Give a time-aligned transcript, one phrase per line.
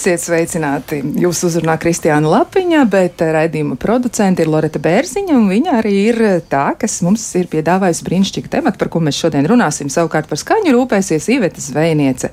[0.00, 1.02] Esiet sveicināti!
[1.20, 6.70] Jūs uzrunā Kristiāna Lapiņa, bet raidījuma producente ir Loreta Bērziņa, un viņa arī ir tā,
[6.80, 9.90] kas mums ir piedāvājusi brīnišķīgu tematu, par ko mēs šodien runāsim.
[9.92, 12.30] Savukārt par skaņu rūpēsies Iveta Zvejniece.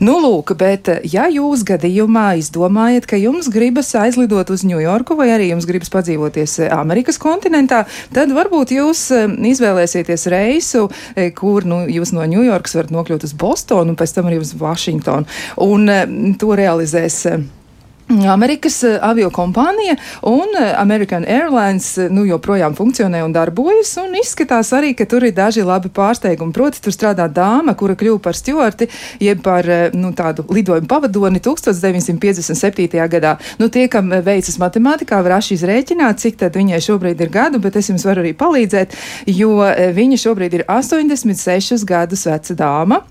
[0.00, 5.50] Nu, lūk, bet ja jūs gadījumā izdomājat, ka jums gribas aizlidot uz Ņujorku, vai arī
[5.50, 7.82] jums gribas padzīvoties Amerikas kontinentā,
[8.16, 13.36] tad varbūt jūs eh, izvēlēsieties reisu, eh, kur nu, jūs no Ņujorkas varat nokļūt uz
[13.36, 15.28] Bostonu un pēc tam arī uz Vašingtonu.
[15.68, 17.26] Un eh, to realizēt realizēs.
[17.26, 23.94] Eh, Amerikas eh, avio kompānija un eh, American Airlines nu, joprojām funkcionē un darbojas.
[24.02, 26.52] Un izskatās arī, ka tur ir daži labi pārsteigumi.
[26.52, 28.88] Proti, tur strādā dāma, kura kļuva par stjuarti,
[29.22, 29.64] jeb par
[29.94, 32.90] nu, tādu lidojumu pavadoni 1957.
[33.14, 33.38] gadā.
[33.58, 37.78] Nu, tie, kam veicas matemātikā, var šīs rēķināt, cik tad viņai šobrīd ir gadu, bet
[37.80, 38.98] es jums varu arī palīdzēt,
[39.30, 39.56] jo
[39.96, 43.02] viņa šobrīd ir 86 gadus veca dāma.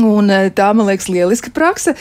[0.00, 1.92] Un e, tā, man liekas, lieliska praksa.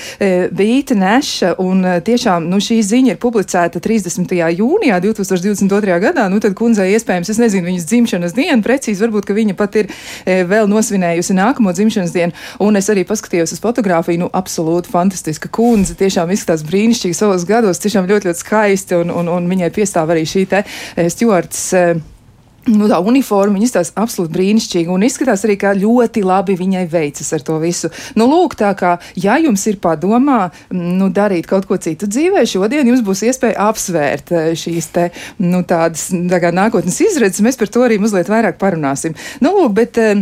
[0.56, 4.32] Vīta e, Neša, un e, tiešām nu, šī ziņa ir publicēta 30.
[4.56, 5.98] jūnijā 2022.
[6.00, 6.30] gadā.
[6.32, 9.92] Nu, tad kundzei iespējams, es nezinu viņas dzimšanas dienu precīzi, varbūt, ka viņa pat ir
[10.24, 12.38] vēl nosvinējusi nākamo dzimšanas dienu.
[12.64, 15.98] Un es arī paskatījos uz fotografiju, nu, absolūti fantastiska kundze.
[16.00, 20.24] Tiešām izskatās brīnišķīgi savos gados, tiešām ļoti, ļoti skaisti, un, un, un viņai piestāv arī
[20.30, 20.64] šī te
[21.12, 21.68] stjuarts
[22.70, 27.32] Nu, tā uniforma viņa izskatās absolūti brīnišķīgi un izskatās arī, ka ļoti labi viņai veicas
[27.34, 27.90] ar to visu.
[28.20, 32.92] Nu, lūk, tā kā, ja jums ir padomā, nu, darīt kaut ko citu dzīvē, šodien
[32.92, 35.08] jums būs iespēja apsvērt eh, šīs te,
[35.42, 37.42] nu, tādas tā nākotnes izredzes.
[37.42, 39.18] Mēs par to arī mazliet vairāk parunāsim.
[39.42, 40.22] Nu, lūk, bet, eh,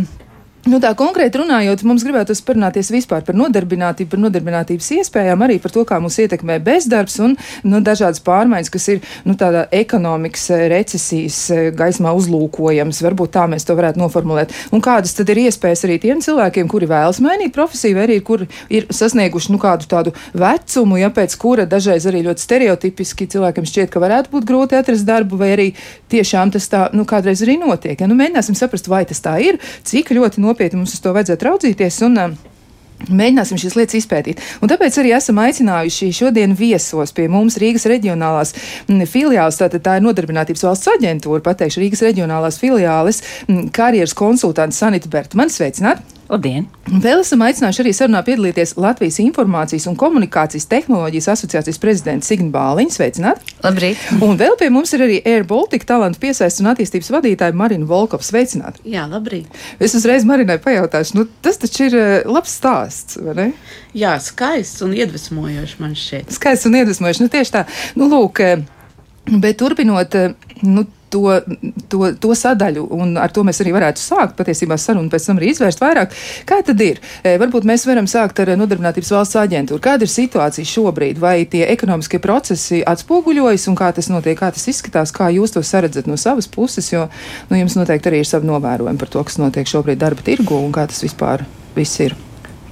[0.68, 5.72] Nu, tā konkrēti runājot, mums gribētu parunāties vispār par nodarbinātību, par nodarbinātības iespējām, arī par
[5.72, 10.66] to, kā mūs ietekmē bezdarbs un nu, dažādas pārmaiņas, kas ir nu, tādā ekonomikas eh,
[10.68, 13.00] recesijas eh, gaismā uzlūkojams.
[13.06, 14.52] Varbūt tā mēs to varētu noformulēt.
[14.76, 18.50] Un kādas tad ir iespējas arī tiem cilvēkiem, kuri vēlas mainīt profesiju, vai arī kuri
[18.68, 23.94] ir sasnieguši nu, kādu tādu vecumu, ja pēc kura dažreiz arī ļoti stereotipiski cilvēkiem šķiet,
[23.96, 25.68] ka varētu būt grūti atrast darbu, vai arī
[26.12, 27.96] tiešām tas tā nu, kādreiz arī notiek.
[27.96, 28.12] Ja?
[28.12, 29.56] Nu, mēģināsim saprast, vai tas tā ir,
[29.88, 32.02] cik ļoti notiek nopietni mums uz to vajadzētu raudzīties.
[32.10, 32.38] Un, um,
[33.08, 34.42] Mēģināsim šīs lietas izpētīt.
[34.60, 38.52] Un tāpēc arī esam aicinājuši šodien viesos pie mums Rīgas reģionālās
[38.90, 39.56] mm, filiāles.
[39.62, 45.54] Tātad tā ir Nodarbinātības valsts aģentūra, pateikšu Rīgas reģionālās filiāles mm, karjeras konsultants Sanita Bertmane.
[45.54, 46.19] Sveicināti!
[46.30, 46.68] Labdien!
[47.02, 52.94] Vēl esam aicinājuši arī sarunā piedalīties Latvijas Informācijas un komunikācijas tehnoloģijas asociācijas prezidents Signa Bāliņa.
[52.94, 53.56] Sveicināti!
[53.64, 54.04] Labrīt!
[54.22, 58.22] Un vēl pie mums ir arī Air Baltica talantu piesaistes un attīstības vadītāja Marina Volkova.
[58.22, 58.84] Sveicināti!
[58.92, 59.58] Jā, labrīt!
[59.82, 63.48] Es uzreiz Marinai pajautāšu, nu, tas taču ir eh, labs stāsts, vai ne?
[63.98, 66.30] Jā, skaists un iedvesmojošs man šķiet.
[66.38, 67.66] Skaists un iedvesmojošs, nu tieši tā.
[67.98, 68.62] Nu, lūk, eh,
[69.34, 71.22] bet turpinot, eh, nu, to,
[71.90, 75.50] to, to sadaļu, un ar to mēs arī varētu sākt patiesībā sarunu, pēc tam arī
[75.52, 76.14] izvērst vairāk.
[76.48, 77.00] Kā tad ir?
[77.22, 79.82] E, varbūt mēs varam sākt ar Nodarbinātības valsts aģentūru.
[79.84, 81.20] Kāda ir situācija šobrīd?
[81.22, 85.64] Vai tie ekonomiskie procesi atspoguļojas un kā tas notiek, kā tas izskatās, kā jūs to
[85.66, 87.06] saredzat no savas puses, jo
[87.50, 90.74] nu, jums noteikti arī ir savi novērojumi par to, kas notiek šobrīd darba tirgu un
[90.74, 91.46] kā tas vispār
[91.76, 92.16] viss ir.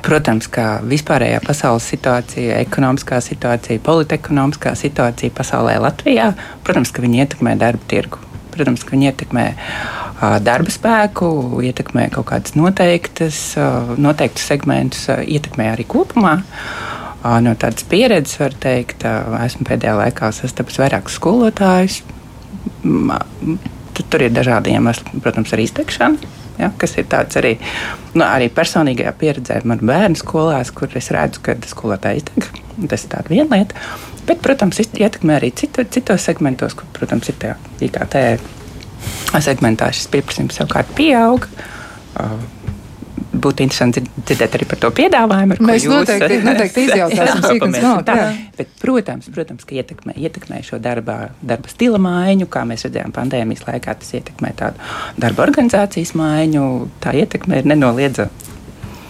[0.05, 6.31] Protams, ka vispārējā pasaules situācija, ekonomiskā situācija, politekonomiskā situācija pasaulē Latvijā,
[6.67, 8.28] protams, ka viņi ietekmē darba tirgu.
[8.59, 9.45] Protams, ka viņi ietekmē
[10.43, 11.29] darba spēku,
[11.63, 13.39] ietekmē kaut kādas noteiktas,
[14.01, 16.41] noteiktus segmentus, ietekmē arī kopumā.
[17.45, 19.07] No tādas pieredzes var teikt,
[19.45, 22.01] esmu pēdējā laikā sastapis vairākus skolotājus.
[23.99, 26.38] Tur ir dažādi iemesli, protams, arī izteikšana.
[26.59, 27.55] Ja, kas ir tāds arī,
[28.17, 32.65] nu, arī personīgajā pieredzē, man bērnu skolās, kur es redzu, ka skolotāji izteikti.
[32.91, 33.79] Tas ir viena lieta.
[34.27, 37.55] Bet, protams, ietekmē arī citu, citos segmentos, kur, protams, ir tā
[37.87, 38.19] IKT
[39.45, 41.47] segmentā šis pieprasījums savukārt pieaug.
[42.19, 42.35] Uh,
[43.19, 45.59] būtu interesanti dzirdēt arī par to piedāvājumu.
[45.69, 48.03] Mēs noteikti, noteikti izjautāsim, nav.
[48.09, 48.17] Tā,
[48.59, 53.67] bet, protams, protams, ka ietekmē, ietekmē šo darba, darba stila maiņu, kā mēs redzējām pandēmijas
[53.69, 56.69] laikā, tas ietekmē tādu darba organizācijas maiņu.
[57.05, 58.48] Tā ietekme ir nenoliedzama.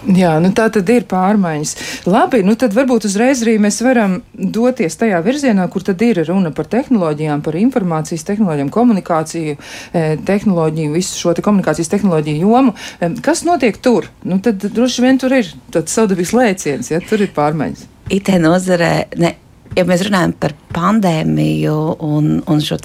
[0.07, 1.73] Jā, nu tā tad ir pārmaiņas.
[2.07, 6.53] Labi, nu tad varbūt uzreiz arī mēs varam doties tajā virzienā, kur tad ir runa
[6.55, 9.57] par tehnoloģijām, par informācijas tehnoloģijām, komunikāciju,
[9.91, 12.73] eh, tehnoloģiju, visu šo te komunikācijas tehnoloģiju jomu.
[13.21, 14.07] Kas notiek tur?
[14.23, 17.87] Nu tad droši vien tur ir tāds savdabīgs lēciens, ja tur ir pārmaiņas.
[18.09, 19.35] IT nozarē, ne,
[19.75, 22.79] ja mēs runājam par pandēmiju un, un šo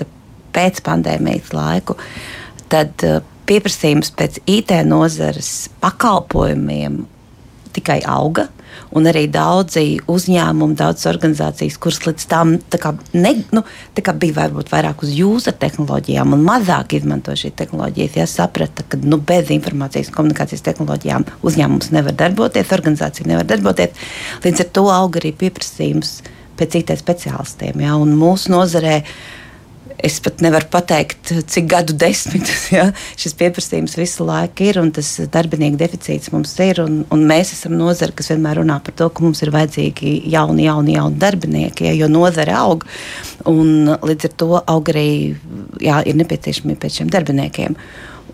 [0.54, 1.96] pēcpandēmijas laiku,
[2.68, 7.04] tad uh, pieprasījums pēc IT nozares pakalpojumiem
[7.74, 8.48] tikai auga.
[8.94, 13.62] Un arī daudzi uzņēmumi, daudzas organizācijas, kuras līdz tam kā, ne, nu,
[13.94, 18.98] kā bija varbūt vairāk uz user tehnoloģijām un mazāk izmanto šīs tehnoloģijas, ja saprata, ka
[19.02, 23.94] nu, bez informācijas un komunikācijas tehnoloģijām uzņēmums nevar darboties, organizācija nevar darboties.
[24.46, 26.16] Līdz ar to auga arī pieprasījums
[26.58, 27.82] pēc IT speciālistiem.
[27.82, 29.00] Ja, mūsu nozarē
[30.04, 32.88] es pat nevaru pateikt, cik gadu desmitus ja,
[33.20, 36.82] šis pieprasījums visu laiku ir un tas darbinieku deficīts mums ir.
[36.84, 40.66] Un, un mēs esam nozara, kas vienmēr runā par to, ka mums ir vajadzīgi jauni,
[40.68, 42.84] jauni, jauni darbinieki, ja, jo nozare aug.
[43.50, 45.08] Un līdz ar to aug arī
[45.82, 47.78] jā, ir nepieciešamība pēc šiem darbiniekiem.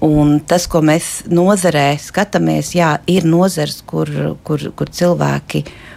[0.07, 4.09] Un tas, ko mēs nozarē skatāmies, jā, ir nozars, kur,
[4.47, 5.89] kur, kur cilvēki ir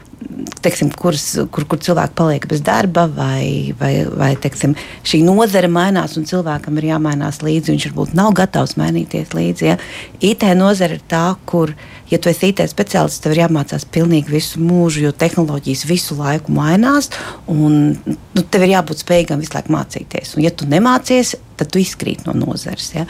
[0.64, 4.76] teiksim, kuras, kur, kur cilvēki paliek bez darba, vai, vai, vai teiksim,
[5.08, 7.74] šī nozare mainās, un cilvēkam ir jāmainās līdzi.
[7.74, 9.68] Viņš varbūt nav gatavs mainīties līdzi.
[9.68, 9.78] Ja?
[10.24, 11.74] IT nozare ir tā, kur,
[12.12, 16.56] ja tu esi IT speciālists, tev ir jāmācās pilnīgi visu mūžu, jo tehnoloģijas visu laiku
[16.56, 17.12] mainās,
[17.52, 20.36] un nu, tev ir jābūt spējīgam visu laiku mācīties.
[20.38, 22.94] Un, ja tu nemācies, tad tu izkrīt no nozares.
[22.96, 23.08] Ja?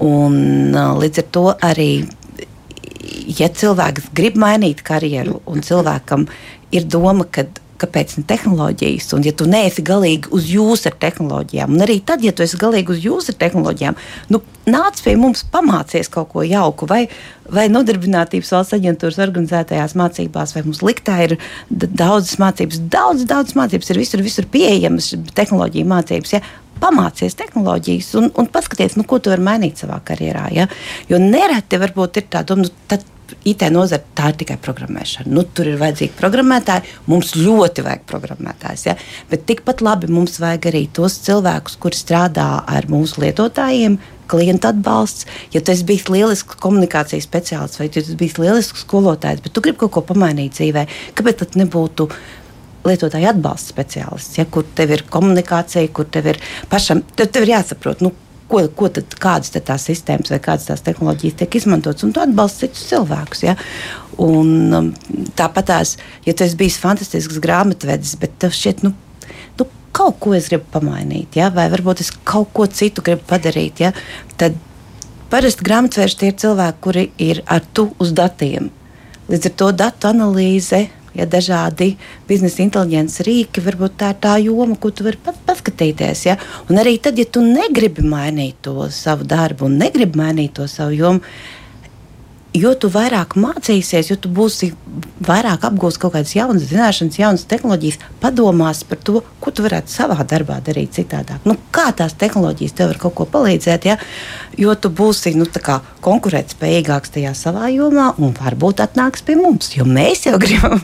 [0.00, 1.92] Un, līdz ar to arī
[3.10, 6.26] ja cilvēks grib mainīt karjeru un cilvēkam
[6.74, 7.46] ir doma, ka
[7.80, 12.24] kāpēc ne tehnoloģijas, un ja tu neesi galīgi uz jūsu ar tehnoloģijām, un arī tad,
[12.24, 13.98] ja tu esi galīgi uz jūsu ar tehnoloģijām,
[14.34, 17.02] nu, nāc pie mums, pamācies kaut ko jauku, vai,
[17.50, 21.36] vai nodarbinātības valsts aģentūras organizētajās mācībās, vai mums liktā ir
[21.70, 26.36] daudzas mācības, daudz, daudz mācības ir visur, visur pieejamas tehnoloģija mācības.
[26.38, 26.44] Ja?
[26.80, 30.46] pamācies tehnoloģijas un, un paskaties, nu, ko tu vari mainīt savā karjerā.
[30.56, 30.64] Ja?
[31.10, 33.04] Jo nereti varbūt ir tā doma, nu, tad
[33.48, 35.30] IT nozare tā ir tikai programmēšana.
[35.30, 38.86] Nu, tur ir vajadzīgi programmētāji, mums ļoti vajag programmētājs.
[38.88, 38.96] Ja?
[39.30, 43.98] Bet tikpat labi mums vajag arī tos cilvēkus, kuri strādā ar mūsu lietotājiem,
[44.30, 45.26] klienta atbalsts.
[45.54, 49.64] Ja tu esi bijis lielisks komunikācijas speciālists vai tu esi bijis lielisks skolotājs, bet tu
[49.64, 50.86] gribi kaut ko pamainīt dzīvē,
[51.18, 52.10] kāpēc tad nebūtu?
[52.80, 56.38] Lietotāja atbalsta speciālists, ja, kur tev ir komunikācija, kur tev ir
[56.72, 58.14] pašam, tev, tev ir jāsaprot, nu,
[58.50, 62.22] ko, ko tad, kādas tad tās sistēmas vai kādas tās tehnoloģijas tiek izmantotas, un tu
[62.22, 63.44] atbalsti citus cilvēkus.
[63.46, 63.56] Ja?
[64.20, 64.90] Un, um,
[65.38, 65.94] tāpat tās,
[66.26, 68.92] ja tu esi bijis fantastisks grāmatvedis, bet tev šķiet, nu,
[69.58, 71.50] nu, kaut ko es gribu pamainīt, ja?
[71.54, 73.94] vai varbūt es kaut ko citu gribu padarīt, ja?
[74.40, 74.58] tad
[75.30, 78.70] parasti grāmatveži tie ir cilvēki, kuri ir ar tu uz datiem.
[79.30, 81.94] Līdz ar to datu analīze ja dažādi
[82.28, 86.26] biznesa inteliģences rīki, varbūt tā ir tā joma, ko tu vari paskatīties.
[86.28, 86.36] Ja?
[86.70, 90.96] Un arī tad, ja tu negribi mainīt to savu darbu un negribi mainīt to savu
[90.96, 91.24] jomu,
[92.56, 94.70] jo tu vairāk mācīsies, jo tu būsi
[95.26, 100.18] vairāk apgūst kaut kādas jaunas zināšanas, jaunas tehnoloģijas, padomās par to, ko tu varētu savā
[100.26, 101.44] darbā darīt citādāk.
[101.46, 103.98] Nu, kā tās tehnoloģijas tev var kaut ko palīdzēt, ja?
[104.58, 105.46] jo tu būsi nu,
[106.04, 110.80] konkurētspējīgāks tajā savā jomā un varbūt atnāks pie mums, jo mēs jau gribam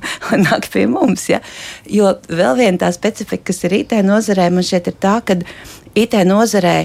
[0.46, 1.28] nākt pie mums.
[1.32, 1.42] Ja?
[1.90, 5.40] Jo vēl viena tā specifika, kas ir IT nozarē, man šķiet, ir tā, ka
[5.96, 6.78] IT nozarē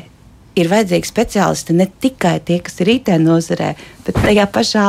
[0.59, 3.71] ir vajadzīgi speciālisti ne tikai tie, kas ir IT nozarē,
[4.05, 4.85] bet tajā pašā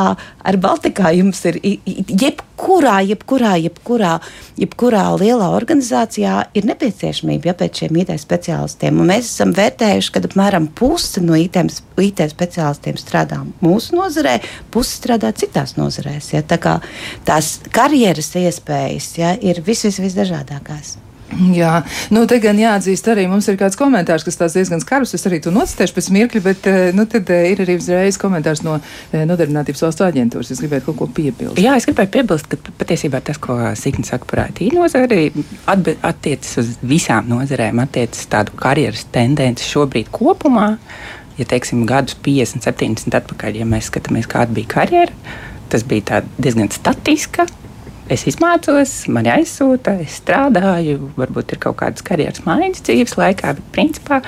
[0.49, 4.17] ar Baltikā jums ir jebkurā, jebkurā, jebkurā,
[4.59, 8.99] jebkurā lielā organizācijā ir nepieciešamība ja, pēc šiem IT speciālistiem.
[8.99, 11.61] Un mēs esam vērtējuši, ka apmēram puse no IT,
[12.03, 14.41] IT speciālistiem strādā mūsu nozarē,
[14.75, 16.32] puse strādā citās nozarēs.
[16.34, 16.43] Ja.
[16.43, 16.79] Tā kā
[17.29, 20.96] tās karjeras iespējas ja, ir vis, vis, visdažādākās.
[21.32, 21.81] Jā,
[22.12, 25.15] nu te gan jāatzīst arī mums ir kāds komentārs, kas tās diezgan skarbs.
[25.17, 28.62] Es arī to nocitēšu pēc mirkļa, bet eh, nu, tad eh, ir arī uzreiz komentārs
[28.67, 30.53] no eh, Nodarbinātības valsts aģentūras.
[30.53, 31.60] Es gribētu kaut ko piebilst.
[31.62, 35.31] Jā, es gribēju piebilst, ka patiesībā tas, ko Signs saka par IT nozari,
[35.69, 40.74] attiecas uz visām nozarēm, attiecas tādu karjeras tendenci šobrīd kopumā.
[41.39, 45.36] Ja teiksim, gadus 50, 70 atpakaļ, ja mēs skatāmies, kāda bija karjera,
[45.72, 47.48] tas bija diezgan statiska
[48.13, 53.71] es izmācos, man aizsūta, es strādāju, varbūt ir kaut kādas karjeras maiņas dzīves laikā, bet
[53.75, 54.21] principā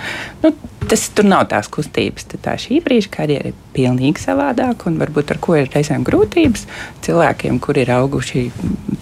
[0.42, 0.52] nu,
[0.88, 2.26] tas tur nav tās kustības.
[2.30, 6.66] Tad tā šī brīža karjera ir pilnīgi savādāka un varbūt ar ko ir reizēm grūtības
[7.06, 8.46] cilvēkiem, kuri ir auguši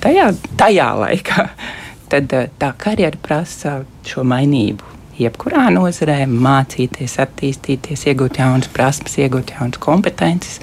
[0.05, 1.47] tajā, tajā laikā.
[2.13, 4.91] Tad eh, tā karjera prasa šo mainību.
[5.23, 10.59] Jebkurā nozarē mācīties, attīstīties, iegūt jaunas prasmes, iegūt jaunas kompetences,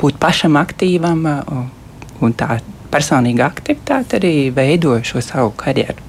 [0.00, 1.54] būt pašam aktīvam eh,
[2.24, 2.58] un tā
[2.92, 6.07] personīga aktivitāte arī veidoja šo savu karjeru.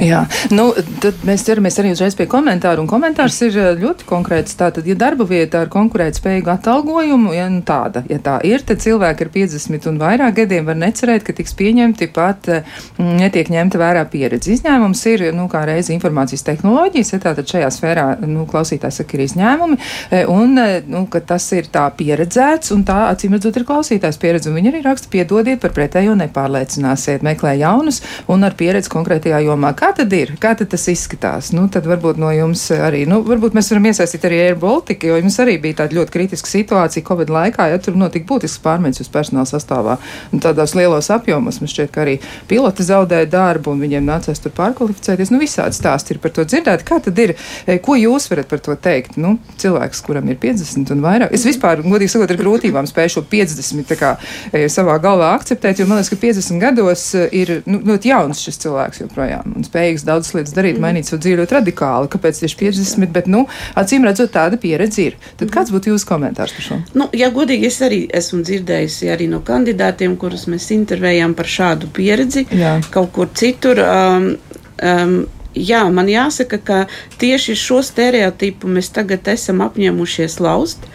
[0.00, 0.70] Jā, nu,
[1.02, 4.56] tad mēs ķeramies arī uzreiz pie komentāru, un komentārs ir eh, ļoti konkrēts.
[4.58, 9.26] Tātad, ja darba vieta ar konkurētspējīgu atalgojumu, ja nu tāda, ja tā ir, tad cilvēki
[9.26, 14.04] ar 50 un vairāk gadiem var necerēt, ka tiks pieņemti pat mm, netiek ņemta vērā
[14.12, 14.52] pieredze.
[14.56, 19.24] Izņēmums ir, nu, kā reizi informācijas tehnoloģijas, ja tātad šajā sfērā, nu, klausītājs saka, ir
[19.26, 19.78] izņēmumi,
[20.10, 24.20] e, un, e, nu, ka tas ir tā pieredzēts, un tā, acīm redzot, ir klausītājs
[24.22, 28.02] pieredze, un viņi arī raksta, piedodiet par pretējo nepārliecināsiet, meklē jaunus
[28.32, 29.61] un ar pieredzi konkrētajā jomā.
[29.78, 30.32] Kā tad ir?
[30.42, 31.52] Kā tad tas izskatās?
[31.54, 35.18] Nu, tad varbūt no jums arī, nu, varbūt mēs varam iesaistīt arī Air Baltica, jo
[35.20, 39.10] jums arī bija tāda ļoti kritiska situācija Covid laikā, ja tur notika būtisks pārmaiņas uz
[39.12, 39.98] personāla sastāvā.
[40.34, 42.16] Un tādos lielos apjomos man šķiet, ka arī
[42.50, 45.30] piloti zaudēja darbu un viņiem nācās tur pārkvalificēties.
[45.30, 46.88] Nu, visādi stāsti ir par to dzirdēti.
[46.88, 47.36] Kā tad ir?
[47.62, 49.20] E, ko jūs varat par to teikt?
[49.22, 51.36] Nu, cilvēks, kuram ir 50 un vairāk.
[51.38, 54.16] Es vispār, godīgi sakot, ar grūtībām spēju šo 50 kā,
[54.50, 58.42] e, savā galvā akceptēt, jo man liekas, ka 50 gados e, ir nu, ļoti jauns
[58.42, 60.84] šis cilvēks joprojām un spējīgs daudzas lietas darīt, mm.
[60.86, 62.10] mainīt savu dzīvi ļoti radikāli.
[62.12, 63.12] Kāpēc tieši 50?
[63.14, 63.44] Bet, nu,
[63.78, 65.18] acīm redzot, tāda pieredze ir.
[65.36, 65.52] Tad mm.
[65.56, 66.80] kāds būtu jūsu komentārs par šo?
[66.98, 71.92] Nu, ja godīgi, es arī esmu dzirdējusi arī no kandidātiem, kurus mēs intervējām par šādu
[71.94, 72.78] pieredzi Jā.
[72.94, 73.84] kaut kur citur.
[73.86, 74.34] Um,
[74.82, 76.76] um, Jā, man jāsaka, ka
[77.20, 80.86] tieši šo stereotipu mēs tagad esam apņēmušies lauzt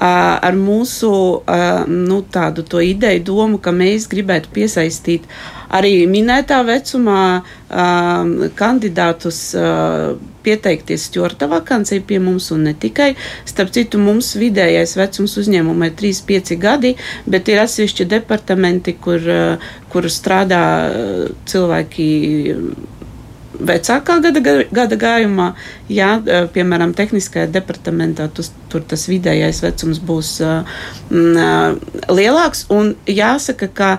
[0.00, 1.10] ar mūsu
[1.90, 5.26] nu, tādu ideju, domu, ka mēs gribētu piesaistīt
[5.70, 7.22] arī minētā vecumā
[8.58, 9.40] kandidātus
[10.44, 13.12] pieteikties stjorta vakancei pie mums un ne tikai.
[13.48, 16.94] Starp citu, mums vidējais vecums uzņēmumā ir 3-5 gadi,
[17.30, 19.26] bet ir atsevišķi departamenti, kur,
[19.92, 20.62] kur strādā
[21.50, 22.08] cilvēki
[23.60, 24.40] vecākā gada,
[24.72, 25.50] gada gājumā,
[25.92, 26.14] jā,
[26.54, 30.32] piemēram, tehniskajā departamentā, tus, tur tas vidējais vecums būs
[31.10, 32.64] lielāks.
[32.70, 33.90] Un jāsaka, ka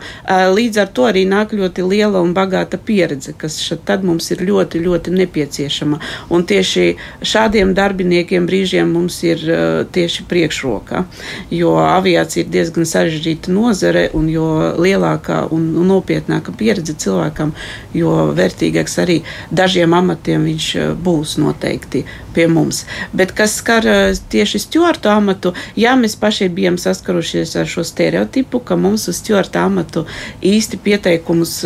[0.55, 4.81] līdz ar to arī nāk ļoti liela un bagāta pieredze, kas tad mums ir ļoti,
[4.85, 5.99] ļoti nepieciešama.
[6.31, 6.87] Un tieši
[7.27, 9.43] šādiem darbiniekiem brīžiem mums ir
[9.91, 11.05] tieši priekšroka,
[11.51, 14.47] jo aviācija ir diezgan sarežģīta nozare, un jo
[14.79, 17.53] lielākā un nopietnāka pieredze cilvēkam,
[17.97, 20.67] jo vērtīgāks arī dažiem amatiem viņš
[21.03, 22.83] būs noteikti pie mums.
[23.13, 23.85] Bet kas skar
[24.31, 29.61] tieši stjortu amatu, jā, mēs paši bijām saskarušies ar šo stereotipu, ka mums uz stjortu
[29.61, 30.05] amatu
[30.41, 31.59] īsti pieteikumus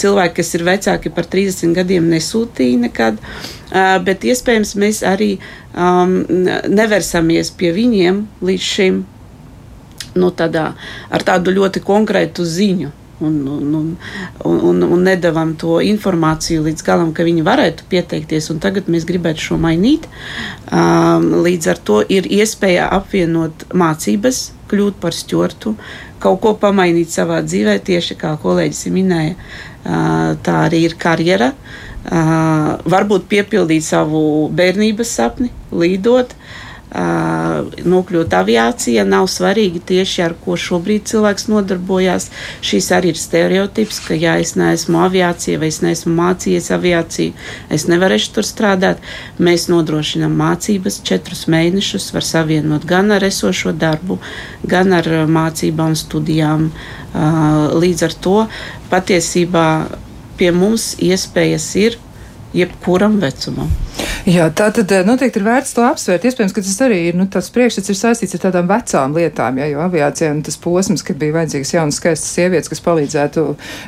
[0.00, 3.20] cilvēki, kas ir vecāki par 30 gadiem, nesūtīja nekad.
[4.06, 6.20] Bet iespējams mēs arī um,
[6.68, 9.02] neversamies pie viņiem līdz šim
[10.18, 10.72] nu, tādā,
[11.10, 12.90] ar tādu ļoti konkrētu ziņu
[13.20, 13.74] un, un,
[14.44, 18.50] un, un, un nedavām to informāciju līdz galam, ka viņi varētu pieteikties.
[18.62, 20.08] Tagad mēs gribētu šo mainīt.
[20.70, 25.74] Um, līdz ar to ir iespēja apvienot mācības, kļūt par stjortu,
[26.22, 29.36] kaut ko pamainīt savā dzīvē, tieši kā kolēģis minēja.
[29.80, 31.54] Uh, tā arī ir karjera.
[32.00, 36.32] Uh, varbūt piepildīt savu bērnības sapni, līdot.
[36.32, 39.04] Uh, nokļūt aviācijā.
[39.06, 42.30] Nav svarīgi tieši ar ko šobrīd cilvēks nodarbojās.
[42.66, 47.36] Šis arī ir stereotips, ka, ja es neesmu aviācija vai es neesmu mācījies aviāciju,
[47.70, 49.02] es nevarēšu tur strādāt.
[49.38, 54.18] Mēs nodrošinām mācības četrus mēnešus, var savienot gan ar esošo darbu,
[54.66, 56.70] gan ar mācībām, studijām.
[57.80, 58.36] Līdz ar to
[58.90, 59.66] patiesībā
[60.38, 61.98] pie mums iespējas ir
[62.56, 63.70] jebkuram vecumam.
[64.28, 66.26] Jā, tā tad eh, noteikti ir vērts to apsvērt.
[66.28, 69.70] Iespējams, ka tas arī ir, nu, tas priekšstats ir saistīts ar tādām vecām lietām, jā,
[69.72, 73.44] jo aviācijā nu, tas posms, kad bija vajadzīgas jaunas skaistas sievietes, kas palīdzētu,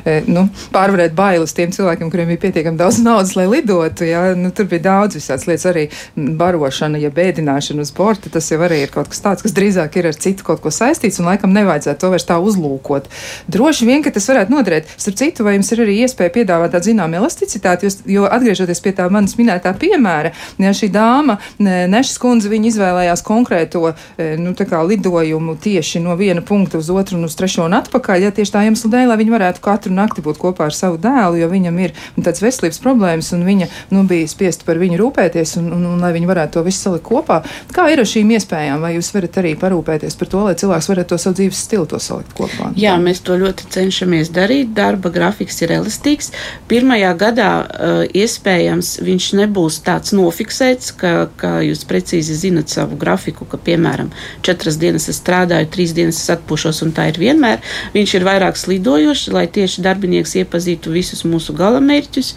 [0.09, 4.49] e, nu, pārvarēt bailes tiem cilvēkiem, kuriem bija pietiekami daudz naudas, lai lidotu, jā, nu,
[4.55, 8.93] tur bija daudz visādas lietas, arī barošana, ja bēdināšana uz borta, tas jau arī ir
[8.93, 12.13] kaut kas tāds, kas drīzāk ir ar citu kaut ko saistīts, un laikam nevajadzētu to
[12.13, 13.09] vairs tā uzlūkot.
[13.53, 14.89] Droši vien, ka tas varētu noderēt.
[14.97, 18.93] Starp citu, vai jums ir arī iespēja piedāvāt tādu zinām elasticitāti, jo, jo atgriežoties pie
[18.95, 20.31] tā manas minētā piemēra.
[20.61, 26.77] Ja šī dāma, Nešas kundze, viņa izvēlējās konkrēto e, nu, lidojumu tieši no viena punkta
[26.77, 29.63] uz otru un uz trešo un atpakaļ, ja tieši tā iemesla dēļ, lai viņa varētu
[29.63, 33.45] katru nakti būt kopā ar savu dēlu, jo viņam ir nu, tāds veselības problēmas un
[33.47, 36.87] viņa nu, bija spiesta par viņu rūpēties un, un, un lai viņi varētu to visu
[36.87, 37.41] salikt kopā.
[37.73, 38.83] Kā ir ar šīm iespējām?
[38.83, 41.99] Vai jūs varat arī parūpēties par to, lai cilvēks varētu to savu dzīves stilu to
[42.03, 42.71] salikt kopā?
[42.79, 44.73] Jā, mēs to ļoti cenšamies darīt.
[44.77, 46.31] Darba grafiks ir elastīgs.
[46.69, 53.45] Pirmajā gadā uh, iespējams viņš nebūs tāds nofiksēts, ka, ka jūs precīzi zinat savu grafiku,
[53.49, 54.11] ka, piemēram,
[54.45, 57.61] četras dienas es strādāju, trīs dienas es atpūšos, un tā ir vienmēr.
[57.95, 62.33] Viņš ir vairāk slidojošs, lai tieši darbinieks iepazītu visus mūsu galamērķus,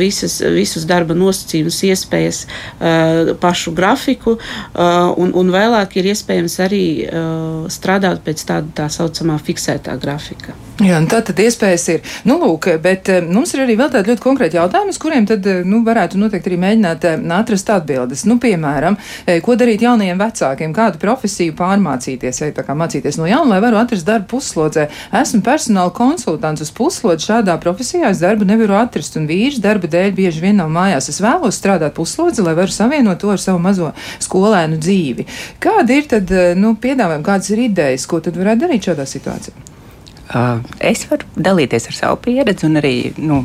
[0.00, 2.44] visas, visus darba nosacījumus, iespējas,
[3.42, 4.38] pašu grafiku,
[4.78, 6.86] un, un vēlāk ir iespējams arī
[7.72, 10.67] strādāt pēc tāda tā saucamā fiksētā grafika.
[10.78, 12.04] Jā, tā tad iespējas ir.
[12.28, 15.42] Nu, lūk, bet eh, mums ir arī vēl tādi ļoti konkrēti jautājumi, uz kuriem tad,
[15.50, 18.22] eh, nu, varētu noteikti arī mēģināt eh, atrast atbildes.
[18.30, 18.94] Nu, piemēram,
[19.42, 23.80] ko darīt jaunajiem vecākiem, kādu profesiju pārmācīties, vai tā kā mācīties no jauna, lai varu
[23.80, 24.84] atrast darbu puslodzē.
[25.18, 30.14] Esmu personāla konsultants uz puslodzi, šādā profesijā es darbu nevaru atrast, un vīrs darba dēļ
[30.14, 31.10] bieži vien nav mājās.
[31.10, 33.90] Es vēlos strādāt puslodzi, lai varu savienot to ar savu mazo
[34.22, 35.26] skolēnu dzīvi.
[35.58, 36.30] Kādi ir tad,
[36.60, 39.77] nu, piedāvājumi, kādas ir idejas, ko tad varētu darīt šādā situācijā?
[40.28, 43.38] Uh, es varu dalīties ar savu pieredzi un arī nu,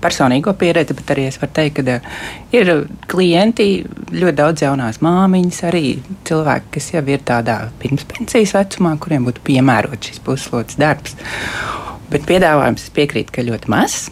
[0.00, 2.20] personīgo pieredzi, bet arī es varu teikt, ka uh,
[2.56, 2.70] ir
[3.10, 3.68] klienti,
[4.14, 5.84] ļoti daudz jaunās māmiņas, arī
[6.28, 11.18] cilvēki, kas jau ir tādā pirmspensijas vecumā, kuriem būtu piemērots šis puslodes darbs.
[12.08, 14.06] Bet piedāvājums es piekrītu, ka ļoti mazs.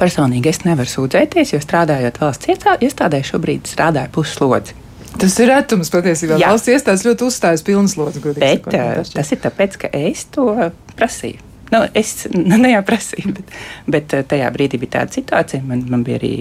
[0.00, 2.48] Personīgi es nevaru sūdzēties, jo strādājot valsts
[2.80, 4.78] iestādē, šobrīd strādāju puslodzi.
[5.20, 6.38] Tas ir retums patiesībā.
[6.40, 6.50] Jā.
[6.50, 8.18] Valsts iestādes ļoti uzstājas pilnas lodes.
[8.24, 10.48] Bet sakot, tas ir tāpēc, ka es to
[10.98, 11.42] prasīju.
[11.72, 13.54] Nu, es nu, ne jau prasīju, bet,
[13.90, 15.64] bet tajā brīdī bija tāda situācija.
[15.66, 16.34] Man, man bija arī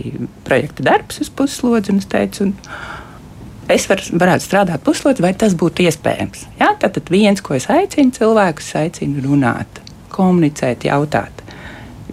[0.48, 5.56] projekta darbs uz puslodzi, un es teicu, un es var, varētu strādāt puslodzi, vai tas
[5.58, 6.48] būtu iespējams.
[6.60, 9.82] Jā, tad viens, ko es aicinu cilvēkus, aicinu runāt,
[10.14, 11.40] komunicēt, jautāt.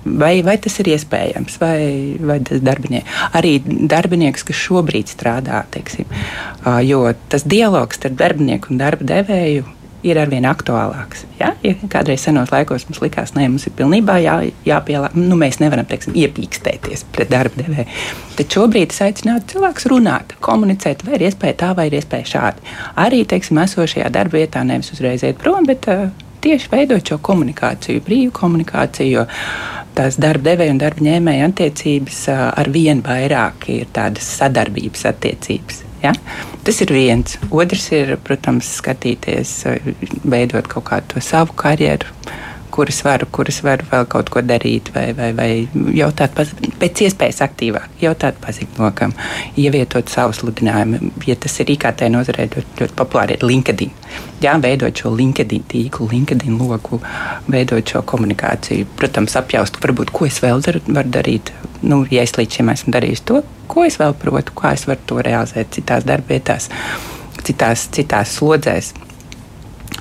[0.00, 1.80] Vai, vai tas ir iespējams, vai,
[2.24, 6.08] vai tas darbinieks, arī darbinieks, kas šobrīd strādā, teiksim,
[6.88, 9.66] jo tas dialogs starp darbinieku un darba devēju
[10.06, 11.24] ir arvien aktuālāks.
[11.40, 11.52] Ja?
[11.64, 15.88] Ja kādreiz senos laikos mums likās, ka mums ir pilnībā jā, jāpielāgo, nu, mēs nevaram
[15.88, 17.86] teiksim, iepīkstēties pret darba devēju.
[18.38, 22.74] Tad šobrīd es aicinātu cilvēkus runāt, komunicēt, vai ir iespēja tā, vai ir iespēja šādi.
[23.04, 26.08] Arī teiksim, esošajā darba vietā nevis uzreiz iet prom, bet uh,
[26.40, 29.26] tieši veidot šo komunikāciju, brīvu komunikāciju.
[29.96, 35.84] Tās darba devēja un darba ņēmēja attiecības ar vien vairāk ir tādas sadarbības attiecības.
[36.02, 36.14] Ja?
[36.64, 37.38] Tas ir viens.
[37.50, 39.56] Otrs ir, protams, skatīties,
[40.24, 42.08] veidot kaut kādu savu karjeru
[42.70, 45.48] kuras varu, kuras varu vēl kaut ko darīt, vai, vai, vai
[45.96, 46.36] jautāt
[46.80, 49.14] pēc iespējas aktīvāk, jautāt paziņokam,
[49.60, 51.10] ievietot savu sludinājumu.
[51.28, 53.92] Ja tas ir IKT nozarē, ļoti, ļoti populāri ir LinkedIn.
[54.44, 57.00] Jā, veidot šo LinkedIn tīklu, LinkedIn loku,
[57.50, 58.88] veidot šo komunikāciju.
[59.00, 61.52] Protams, apjaust, varbūt, ko es vēl daru, varu darīt.
[61.82, 65.06] Nu, ja es līdz šim esmu darījis to, ko es vēl protu, kā es varu
[65.08, 66.68] to realizēt citās darbvietās,
[67.46, 68.92] citās, citās slodzēs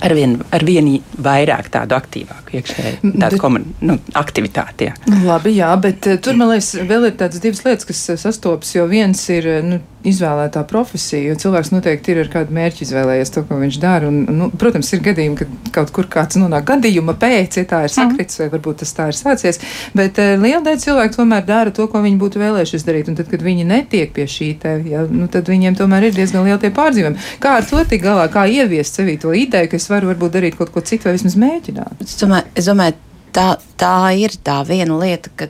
[0.05, 0.91] arvien, arvien
[1.21, 4.89] vairāk tādu aktīvāku iekšēju tādu komun, nu, aktivitāti.
[4.89, 5.21] Jā.
[5.25, 8.75] Labi, jā, bet uh, tur man liekas, vēl ir tādas divas lietas, kas uh, sastopas,
[8.75, 9.49] jo viens ir.
[9.59, 13.79] Uh, nu, izvēlētā profesija, jo cilvēks noteikti ir ar kādu mērķi izvēlējies to, ko viņš
[13.83, 14.07] dara.
[14.07, 17.93] Un, nu, protams, ir gadījumi, kad kaut kur kāds nonāk gadījuma pēc, ja tā ir
[17.93, 18.45] sakritis, mm.
[18.45, 19.59] vai varbūt tas tā ir sācies,
[19.97, 23.11] bet uh, liela daļa cilvēku tomēr dara to, ko viņi būtu vēlējušies darīt.
[23.11, 26.47] Un tad, kad viņi netiek pie šī te, ja, nu, tad viņiem tomēr ir diezgan
[26.47, 27.27] liela tie pārdzīvumi.
[27.43, 30.73] Kā ar to tik galā, kā ieviest sevī to ideju, es varu varbūt darīt kaut
[30.75, 32.03] ko citu vai vismaz mēģināt?
[32.05, 32.97] Es domāju, es domāju
[33.35, 33.47] tā,
[33.79, 35.49] tā ir tā viena lieta, ka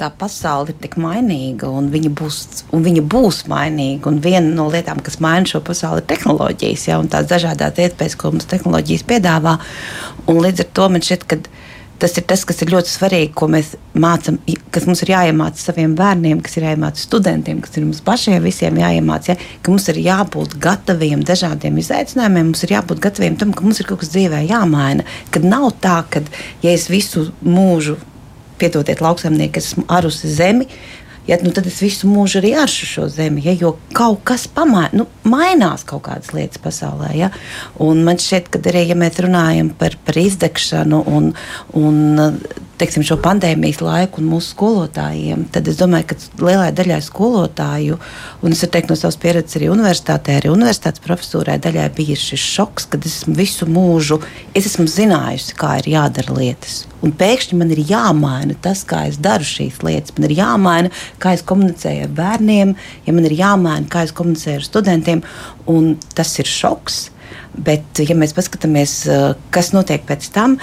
[0.00, 2.40] tā pasaule ir tik mainīga, un viņa būs,
[2.76, 4.12] un viņa būs mainīga.
[4.22, 8.34] Viena no lietām, kas maina šo pasauli, ir tehnoloģijas, ja, un tās dažādas iespējas, ko
[8.34, 9.56] mums tehnoloģijas piedāvā.
[10.28, 11.40] Un līdz ar to man šķiet, ka
[12.00, 14.38] tas ir tas, kas ir ļoti svarīgi, ko mēs mācām,
[14.72, 18.78] kas mums ir jāiemācās saviem bērniem, kas ir jāiemācās studentiem, kas ir mums pašiem visiem
[18.80, 19.30] jāiemācās.
[19.34, 23.82] Ja, ka mums ir jābūt gataviem dažādiem izaicinājumiem, mums ir jābūt gataviem tam, ka mums
[23.82, 25.06] ir kaut kas dzīvē jāmaina.
[25.34, 26.24] Kad nav tā, ka
[26.64, 27.98] ja es visu mūžu
[28.60, 30.68] piedodiet, lauksaimnieki, es esmu arusi zemi.
[31.30, 34.96] Ja, nu tad es visu mūžu arī aršu šo zemi, ja, jo kaut kas pamainās,
[34.98, 37.12] nu, mainās kaut kādas lietas pasaulē.
[37.14, 37.28] Ja.
[37.78, 41.30] Un man šķiet, ka arī, ja mēs runājam par, par izdegšanu un,
[41.78, 42.02] un
[42.80, 47.98] teiksim, šo pandēmijas laiku un mūsu skolotājiem, tad es domāju, ka lielai daļai skolotāju,
[48.42, 52.46] un es varu teikt no savas pieredzes arī universitātē, arī universitātes profesūrai daļai bija šis
[52.56, 54.20] šoks, kad es esmu visu mūžu,
[54.56, 56.84] es esmu zinājusi, kā ir jādara lietas.
[57.04, 60.12] Un pēkšņi man ir jāmaina tas, kā es daru šīs lietas.
[60.16, 60.90] Man ir jāmaina,
[61.22, 62.74] kā es komunicēju ar bērniem,
[63.06, 65.24] ja man ir jāmaina, kā es komunicēju ar studentiem.
[66.16, 67.06] Tas ir šoks.
[67.50, 70.58] Bet, ja mēs paskatāmies, eh, kas notiek pēc tam,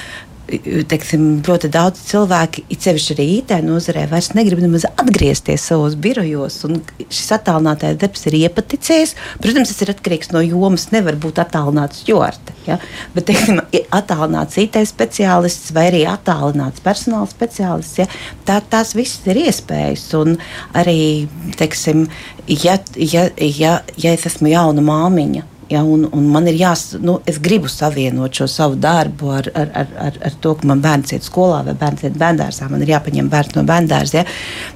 [0.48, 6.62] teiksim, ļoti daudz cilvēki, it sevišķi arī IT nozarē, vairs negrib nemaz atgriezties savos birojos.
[7.08, 9.16] Šis attālinātais darbs ir iepaticies.
[9.44, 10.88] Protams, tas ir atkarīgs no jomas.
[10.94, 12.56] Nevar būt attālināts jorte.
[12.68, 12.80] Ja?
[13.16, 13.60] Bet, teiksim,
[13.96, 18.08] attālināts IT speciālists vai arī attālināts personāla speciālists, ja?
[18.48, 20.08] tā, tās visas ir iespējas.
[20.22, 20.40] Un
[20.78, 21.28] arī,
[21.60, 22.08] teiksim,
[22.48, 27.17] ja, ja, ja, ja es esmu jauna māmiņa Ja, un, un man ir jās, nu,
[27.27, 31.12] es gribu savienot šo savu darbu ar, ar, ar, ar, ar to, ka man bērns
[31.12, 32.69] iet skolā vai bērns iet bērngārzā.
[32.71, 34.21] Man ir jāpaņem bērns no bērngārza.
[34.21, 34.23] Ja.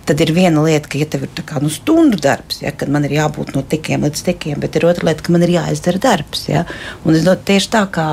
[0.10, 3.08] Tad ir viena lieta, ka, ja tev ir kā, nu, stundu darbs, ja, kad man
[3.08, 6.44] ir jābūt no tikiem līdz tikiem, bet ir otra lieta, ka man ir jāizdara darbs.
[6.52, 6.66] Ja.
[7.06, 8.10] Un es domāju, tieši tā kā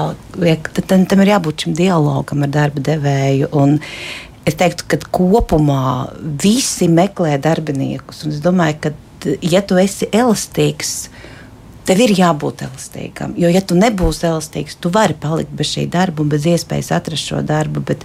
[0.47, 3.53] ja, tam, tam ir jābūt šim dialogam ar darba devēju.
[3.59, 3.79] Un,
[4.49, 6.09] Es teiktu, ka kopumā
[6.41, 8.23] visi meklē darbiniekus.
[8.31, 8.93] Es domāju, ka,
[9.45, 11.11] ja tu esi elastīgs,
[11.89, 13.35] tev ir jābūt elastīgam.
[13.41, 17.41] Jo, ja tu nebūsi elastīgs, tu vari palikt bez šī darba bez iespējas atrast šo
[17.47, 17.85] darbu.
[17.89, 18.05] Bet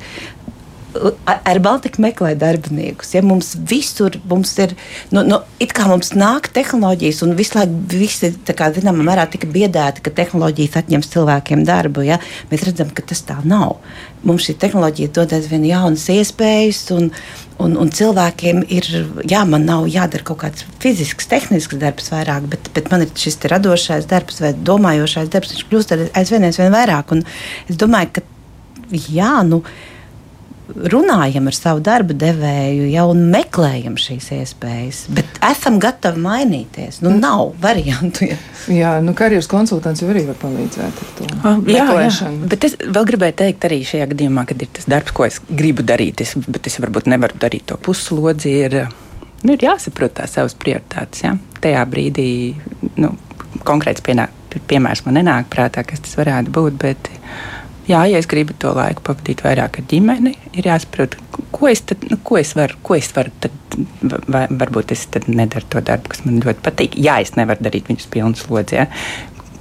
[1.25, 3.13] ar Baltiku meklē darbiniekus.
[3.15, 4.75] Ja mums visur mums ir,
[5.13, 9.49] nu, nu, it kā mums nāk tehnoloģijas, un visu laiku visi, kā zināmā mērā, tika
[9.49, 12.05] biedēti, ka tehnoloģijas atņems cilvēkiem darbu.
[12.07, 12.19] Ja?
[12.51, 13.79] Mēs redzam, ka tas tā nav.
[14.23, 16.85] Mums šī tehnoloģija dod aizvien jaunas iespējas.
[16.97, 17.09] Un,
[17.61, 18.87] Un, un cilvēkiem ir,
[19.29, 23.37] jā, man nav jādara kaut kāds fizisks, tehnisks darbs vairāk, bet, bet man ir šis
[23.51, 27.13] radošais darbs vai domājošais darbs, viņš kļūst aizvien, aizvien vairāk.
[27.13, 27.21] Un
[27.69, 28.25] es domāju, ka
[29.13, 29.61] jā, nu,
[30.67, 37.01] runājam ar savu darba devēju, jau meklējam šīs iespējas, bet esam gatavi mainīties.
[37.03, 38.29] Nu, nav variantu.
[38.29, 38.37] Ja.
[38.71, 41.29] Jā, nu, karjeras konsultants jau arī var palīdzēt ar to.
[41.43, 45.15] Oh, jā, jā, bet es vēl gribēju teikt, arī šajā gadījumā, kad ir tas darbs,
[45.15, 48.55] ko es gribu darīt, es, bet es varbūt nevaru darīt to puslodzi.
[48.63, 48.79] Ir,
[49.43, 51.25] nu, ir jāsaprot tās savas prioritātes.
[51.25, 51.35] Ja?
[51.63, 52.29] Tajā brīdī
[53.03, 53.11] nu,
[53.67, 54.31] konkrēts pienāk,
[54.69, 56.79] piemērs man nenāk prātā, kas tas varētu būt.
[56.81, 57.11] Bet,
[57.87, 61.17] Jā, ja es gribu to laiku pavadīt vairāk ar ģimeni, ir jāsaprot,
[61.51, 62.77] ko es, tad, nu, ko es varu.
[62.85, 63.77] Ko es varu tad,
[64.31, 66.97] vai, varbūt es nedaru to darbu, kas man ļoti patīk.
[67.03, 68.79] Jā, es nevaru darīt viņus pilnu slodzi.
[68.79, 68.87] Ja?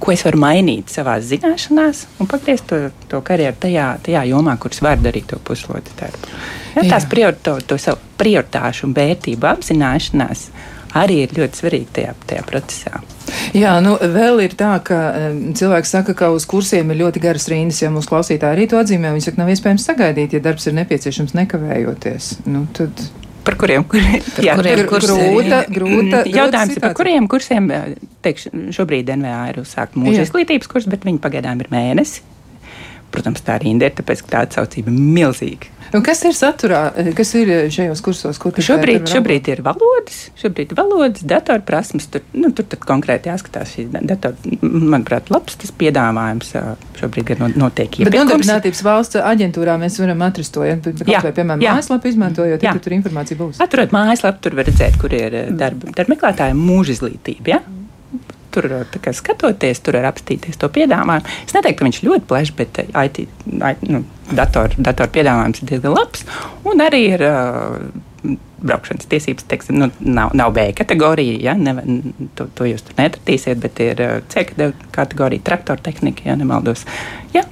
[0.03, 2.79] Ko es varu mainīt savā zināšanās un pagriezt to,
[3.11, 6.31] to karjeru tajā, tajā jomā, kuras var darīt to puslodzi darbu.
[6.77, 10.47] Ja, tās prior, to, to savu prioritāšu un vērtību apzināšanās
[10.99, 13.01] arī ir ļoti svarīga tajā, tajā procesā.
[13.57, 14.99] Jā, nu vēl ir tā, ka
[15.57, 19.13] cilvēks saka, ka uz kursiem ir ļoti garas rindas, ja mūsu klausītāji arī to atzīmē,
[19.15, 22.31] viņi saka, nav iespējams sagaidīt, ja darbs ir nepieciešams nekavējoties.
[22.49, 23.05] Nu, tad...
[23.43, 25.17] Par kuriem, kuriem, par jā, kuriem kursiem?
[25.19, 27.65] Grūta, grūta, Jautājums ir, par kuriem kursiem,
[28.23, 32.23] teikšu, šobrīd NVA ir uzsākt mūža izglītības kurs, bet viņi pagaidām ir mēnesi.
[33.13, 35.69] Protams, tā rinda ir, tāpēc, ka tā atsaucība ir milzīga.
[35.93, 38.39] Un kas ir saturā, kas ir šajos kursos?
[38.41, 42.07] Kur šobrīd, šobrīd ir valodas, šobrīd ir valodas, datorprasmes.
[42.09, 46.55] Tur, nu, tur konkrēti jāskatās šī dator, manuprāt, labs tas piedāvājums
[46.97, 47.99] šobrīd ir notiek.
[48.07, 52.73] Bet nodarbinātības valsts aģentūrā mēs varam atrast to, ja, jā, vai, piemēram, mājaslapu izmantojot, ja
[52.81, 53.61] tur informācija būs.
[53.61, 57.53] Atturot mājaslapu, tur var redzēt, kur ir darba, darba meklētāja mūža izglītība.
[57.53, 57.61] Ja?
[58.53, 61.35] Tur kā, skatoties, tur var apstīties to piedāvājumu.
[61.47, 65.95] Es neteiktu, ka viņš ļoti plašs, bet IT, IT nu, datoru dator piedāvājums ir diezgan
[65.97, 66.25] labs.
[66.69, 67.77] Un arī ir uh,
[68.63, 71.35] braukšanas tiesības, teiksim, nu, nav, nav B kategorija.
[71.43, 71.99] Ja, ne,
[72.37, 73.99] to, to jūs tur neatradīsiet, bet ir
[74.31, 74.45] C
[74.95, 76.85] kategorija, traktora tehnika, ja nemaldos.
[77.35, 77.43] Ja,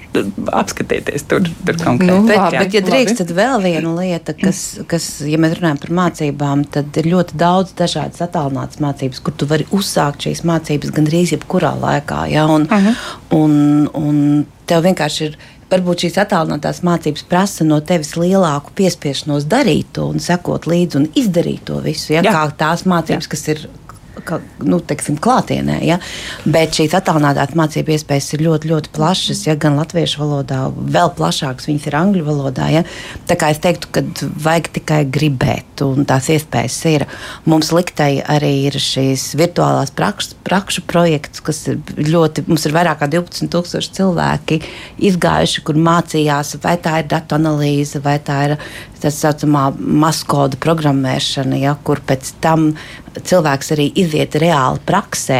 [0.61, 2.11] apskatieties tur, tur konkrēti.
[2.11, 5.95] Nu, jā, bet, ja drīkst, tad vēl viena lieta, kas, kas, ja mēs runājam par
[5.99, 11.35] mācībām, tad ir ļoti daudz dažādas attālinātas mācības, kur tu vari uzsākt šīs mācības gandrīz
[11.35, 12.23] jebkurā laikā.
[12.31, 13.07] Ja, un, uh -huh.
[13.35, 15.37] un, un tev vienkārši ir
[15.71, 21.07] varbūt šīs attālinātās mācības prasa no tevis lielāku piespiešanos darīt to un sekot līdzi un
[21.17, 22.13] izdarīt to visu.
[22.15, 22.33] Ja, Jā.
[22.35, 23.31] kā tās mācības, Jā.
[23.33, 23.65] kas ir
[24.25, 25.79] ka, nu, teiksim, klātienē.
[25.85, 25.99] Ja?
[26.45, 29.45] Bet šīs attālinātās mācību iespējas ir ļoti, ļoti plašas.
[29.47, 29.57] Ja?
[29.59, 32.69] Gan latviešu valodā, vēl plašākas viņas ir angļu valodā.
[32.73, 32.83] Ja?
[33.29, 34.05] Tā kā es teiktu, ka
[34.45, 37.07] vajag tikai gribēt, un tās iespējas ir.
[37.49, 41.81] Mums liktei arī ir šīs virtuālās prakšu, prakšu projekts, kas ir
[42.11, 44.61] ļoti, mums ir vairāk kā 12,000 cilvēki
[45.11, 48.57] izgājuši, kur mācījās, vai tā ir datu analīze, vai tā ir
[49.01, 52.71] tā saucamā maskoda programmēšana, ja, kur pēc tam
[53.17, 55.39] cilvēks arī iziet reāli praksē,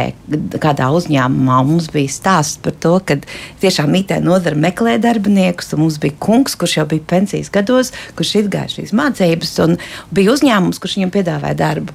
[0.62, 1.60] kādā uzņēmumā.
[1.68, 3.18] Mums bija stāsts par to, ka
[3.62, 8.34] tiešām IT nozara meklē darbiniekus, un mums bija kungs, kurš jau bija pensijas gados, kurš
[8.42, 9.78] izgāja šīs mācības, un
[10.14, 11.94] bija uzņēmums, kurš viņam piedāvāja darbu.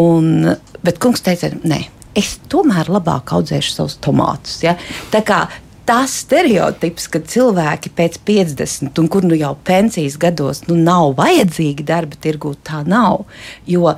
[0.00, 1.84] Un, bet kungs teica, nē,
[2.18, 4.60] es tomēr labāk audzēšu savus tomātus.
[4.64, 4.76] Ja?
[5.12, 5.44] Tā kā
[5.84, 11.84] tas stereotips, ka cilvēki pēc 50, un kur nu jau pensijas gados nu, nav vajadzīgi
[11.86, 13.26] darba tirgū, tā nav.
[13.68, 13.96] Jo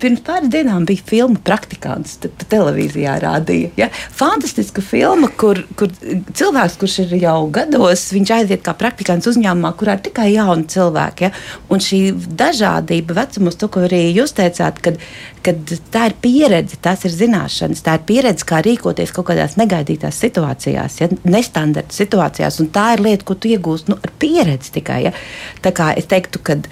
[0.00, 3.72] Pirms pāris dienām bija filma Praktikants, te, televīzijā rādīja.
[3.76, 3.88] Ja?
[4.16, 9.98] Fantastiska filma, kur, kur cilvēks, kurš ir jau gados, viņš aiziet kā praktikants uzņēmumā, kurā
[9.98, 11.26] ir tikai jauni cilvēki.
[11.26, 11.32] Ja?
[11.72, 12.00] Un šī
[12.40, 14.96] dažādība vecumos, to, ko arī jūs teicāt, kad,
[15.44, 20.22] kad tā ir pieredze, tās ir zināšanas, tā ir pieredze, kā rīkoties kaut kādās negaidītās
[20.24, 21.10] situācijās, ja?
[21.28, 22.62] nestandarta situācijās.
[22.64, 25.02] Un tā ir lieta, ko tu iegūsti nu, ar pieredzi tikai.
[25.10, 25.14] Ja?
[25.60, 26.62] Tā kā es teiktu, ka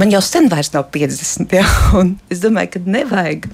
[0.00, 1.54] man jau sen vairs nav 50.
[1.60, 1.64] Jā,
[2.32, 3.48] es domāju, ka nevajag,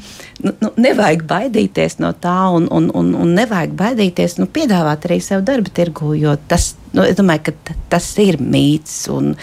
[0.46, 5.20] nu, nu, nevajag baidīties no tā, un, un, un, un nevajag baidīties nu, piedāvāt arī
[5.24, 7.56] sev darba tirgu, jo tas, nu, domāju,
[7.92, 9.04] tas ir mīts.
[9.12, 9.34] Un,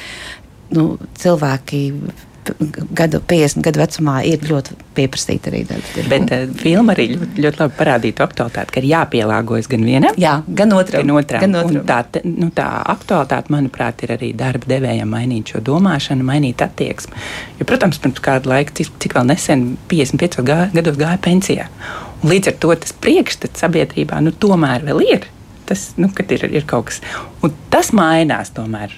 [0.73, 0.85] nu,
[1.19, 1.83] cilvēki
[2.97, 6.05] gadu, 50 gadu vecumā ir ļoti pieprasīta arī darba.
[6.11, 10.17] Bet uh, filma arī ļoti, ļoti labi parādīja to aktualitāti, ka ir jāpielāgojas gan vienam,
[10.19, 11.03] Jā, gan otram.
[11.03, 11.45] gan otram.
[11.45, 11.81] Gan otram.
[11.81, 17.13] Un Tā, nu, tā aktualitāte, manuprāt, ir arī darba devējiem mainīt šo domāšanu, mainīt attieksmi.
[17.59, 21.69] Jo, protams, pirms kāda laika, cik, cik vēl nesen, 55 gā, gados gāja pensijā.
[22.23, 25.29] Un līdz ar to tas priekšstats sabiedrībā nu, tomēr vēl ir.
[25.67, 26.99] Tas, nu, ir, ir kaut kas,
[27.43, 28.91] un tas mainās tomēr.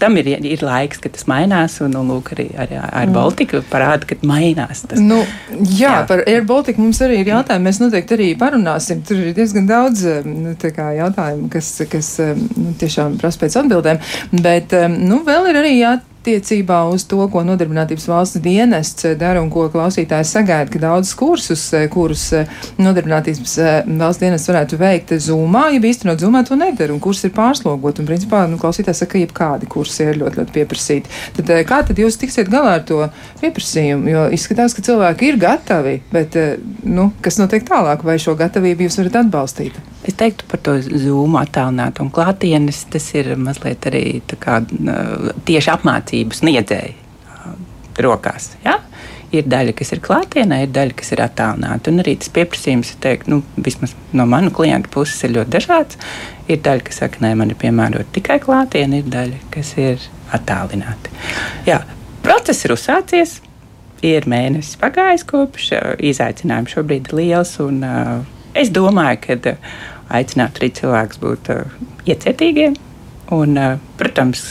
[0.00, 4.08] Tam ir, ir laiks, kad tas mainās, un, un lūk, arī ar, ar Baltiku parāda,
[4.10, 4.84] ka mainās.
[4.88, 5.02] Tas.
[5.02, 5.20] Nu,
[5.50, 7.68] jā, jā, par Air Baltica mums arī ir jautājumi.
[7.68, 9.04] Mēs noteikti arī parunāsim.
[9.06, 14.02] Tur ir diezgan daudz nu, kā jautājumu, kas, kas nu, tiešām prasa pēc atbildēm.
[14.44, 19.50] Bet nu, vēl ir arī jāatcerās attiecībā uz to, ko Nodarbinātības valsts dienests dara un
[19.52, 22.30] ko klausītājs sagaida, ka daudzus kursus, kurus
[22.80, 28.00] Nodarbinātības valsts dienests varētu veikt Zoomā, ja īstenot Zoomā to nedara, un kurs ir pārslogot.
[28.00, 31.16] Un, principā, nu, klausītājs saka, ka jebkādi kursi ir ļoti, ļoti pieprasīti.
[31.36, 33.02] Tad kā tad jūs tiksiet galā ar to
[33.42, 34.08] pieprasījumu?
[34.14, 36.38] Jo izskatās, ka cilvēki ir gatavi, bet,
[36.88, 39.82] nu, kas notiek tālāk, vai šo gatavību jūs varat atbalstīt?
[40.04, 42.82] Es teiktu par to zūmu attālinātu un klātienes.
[42.92, 44.04] Tas ir mazliet arī
[44.40, 44.58] kā,
[45.48, 45.72] tieši
[46.14, 46.94] apmācību sniedzēji
[48.02, 48.54] rokās.
[48.64, 48.80] Ja?
[49.34, 51.90] Ir daļa, kas ir klātienē, ir daļa, kas ir attālināta.
[51.90, 55.98] Un arī tas pieprasījums, teiktu, nu, vismaz no manu klientu puses, ir ļoti dažāds.
[56.46, 61.10] Ir daļa, kas saka, nē, man ir piemērota tikai klātienē, ir daļa, kas ir attālināta.
[61.66, 61.80] Jā,
[62.22, 63.40] process ir uzsācies.
[64.04, 65.70] Ir mēnesis pagājis kopš
[66.04, 67.56] izaicinājums šobrīd ir liels.
[67.64, 69.70] Un, uh, es domāju, ka uh,
[70.14, 72.76] aicinātu arī cilvēkus būt uh, iecietīgiem.
[73.34, 73.56] Un,
[73.96, 74.44] protams,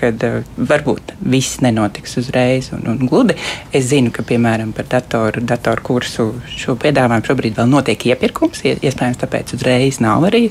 [0.00, 3.36] kad uh, varbūt viss nenotiks uzreiz un, un gludi.
[3.72, 8.64] Es zinu, ka, piemēram, par datoru, datoru kursu šo piedāvājumu šobrīd vēl notiek iepirkums.
[8.64, 10.48] Iespējams, tāpēc uzreiz nav arī.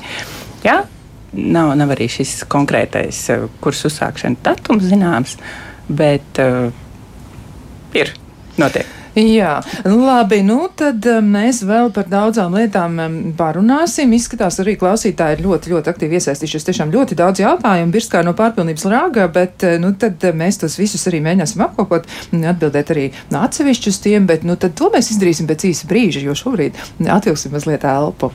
[0.65, 0.83] Jā,
[1.29, 5.35] Nav, nav arī šis konkrētais uh, kursu uzsākšanas datums zināms,
[5.85, 6.71] bet uh,
[7.93, 8.15] ir
[8.57, 8.98] notiek.
[9.17, 10.41] Jā, labi.
[10.45, 13.00] Nu, tad mēs vēl par daudzām lietām
[13.39, 14.13] parunāsim.
[14.15, 16.67] Izskatās, arī klausītāji ir ļoti, ļoti aktīvi iesaistījušies.
[16.69, 21.24] Tiešām ļoti daudz jautājumu, birskā no pārpilnības rāga, bet nu, tad mēs tos visus arī
[21.26, 22.10] mēģināsim apkopot,
[22.54, 23.08] atbildēt arī
[23.39, 26.78] atsevišķi uz tiem, bet nu, to mēs izdarīsim pēc īsa brīža, jo šobrīd
[27.10, 28.32] atvilksim mazliet elpu.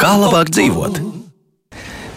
[0.00, 1.19] Kā labāk dzīvot?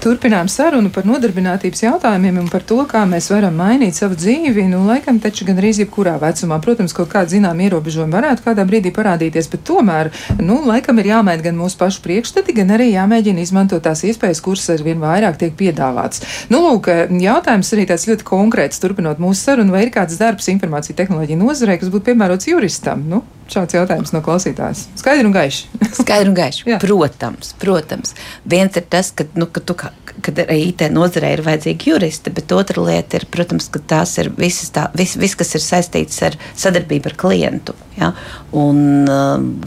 [0.04, 4.66] Turpinām sarunu par nodarbinātības jautājumiem un par to, kā mēs varam mainīt savu dzīvi.
[4.68, 8.92] Nu, laikam, taču gan arī jebkurā vecumā, protams, kaut kāda zināma ierobežojuma varētu kādā brīdī
[8.92, 10.10] parādīties, bet tomēr,
[10.44, 14.68] nu, laikam ir jāmaina gan mūsu pašu priekšstati, gan arī jāmēģina izmantot tās iespējas, kuras
[14.76, 16.26] ar vien vairāk tiek piedāvāts.
[16.52, 16.92] Nu, lūk,
[17.24, 21.80] jautājums arī tāds ļoti konkrēts, turpinot mūsu sarunu, vai ir kāds darbs informācija tehnoloģija nozarē,
[21.80, 23.08] kas būtu piemērots juristam?
[23.08, 24.86] Nu, Šāds jautājums no klausītājas.
[25.00, 25.68] Skaidri un gaiši.
[26.02, 26.66] Skaidri un gaiši.
[26.82, 28.16] protams, protams.
[28.50, 32.56] Viens ir tas, ka, nu, ka tu, kad arī IT nozarē ir vajadzīgi juristi, bet
[32.56, 36.40] otra lieta ir, protams, ka tās ir visas tā, vis, vis, kas ir saistīts ar
[36.56, 37.76] sadarbību ar klientu.
[38.00, 38.14] Ja?
[38.56, 39.04] Un,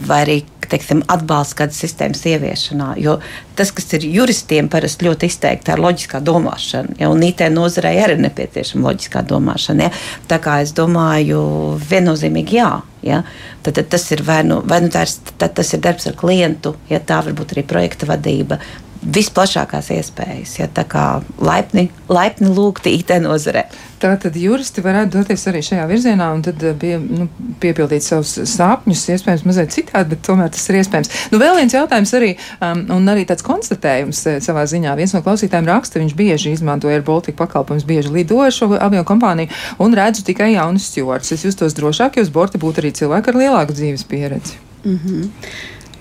[0.09, 0.39] vai arī
[0.71, 2.93] teiksim, atbalsts kādas sistēmas ieviešanā.
[3.01, 3.17] Jo
[3.57, 6.97] tas, kas ir juristiem, parasti ļoti izteikti ir loģiskā domāšana.
[7.01, 9.87] Ja, un IT nozarei arī ir nepieciešama loģiskā domāšana.
[9.87, 10.03] Ja.
[10.29, 11.41] Tā kā es domāju,
[11.89, 12.71] viennozīmīgi jā.
[13.05, 13.21] Ja?
[13.63, 16.99] Tad, tad tas ir vai nu, vai nu ir, tas ir darbs ar klientu, ja
[16.99, 18.59] tā varbūt arī projekta vadība,
[19.01, 20.57] visplašākās iespējas.
[20.59, 21.05] Ja, tā kā
[21.41, 23.65] laipni, laipni lūgti IT nozarē.
[23.97, 27.25] Tā tad juristi varētu doties arī šajā virzienā un tad pie, nu,
[27.61, 31.09] piepildīt savus sapņus, iespējams, mazliet citādi, bet tomēr tas ir iespējams.
[31.33, 34.93] Nu, vēl viens jautājums arī, um, un arī tāds konstatējums savā ziņā.
[34.99, 39.01] Viens no klausītājiem raksta, viņš bieži izmanto Air Baltica pakalpojumus, bieži lido ar šo avio
[39.07, 39.49] kompāniju
[39.81, 41.33] un redzu tikai jaunus stjords.
[41.33, 44.61] Es justos drošāk, jo uz borta būtu arī cilvēki ar lielāku dzīves pieredzi.
[44.85, 45.29] Mm -hmm.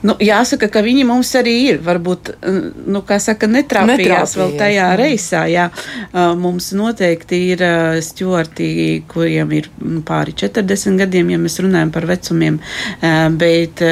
[0.04, 1.78] Nu, jāsaka, ka viņi mums arī ir.
[1.84, 2.30] Varbūt,
[2.92, 4.88] nu, kā saka, netrāpījās, netrāpījās vēl tajā jā.
[5.00, 5.42] reisā.
[5.50, 5.66] Jā.
[6.36, 7.64] Mums noteikti ir
[8.04, 8.68] stjorti,
[9.08, 12.58] kuriem ir nu, pāri 40 gadiem, ja mēs runājam par vecumiem.
[13.40, 13.82] Bet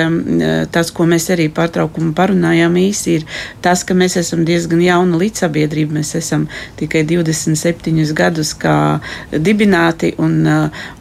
[0.74, 3.26] tas, ko mēs arī pārtraukumu parunājām īsi, ir
[3.64, 5.98] tas, ka mēs esam diezgan jauna līdzsabiedrība.
[6.00, 6.46] Mēs esam
[6.80, 8.76] tikai 27 gadus kā
[9.32, 10.44] dibināti, un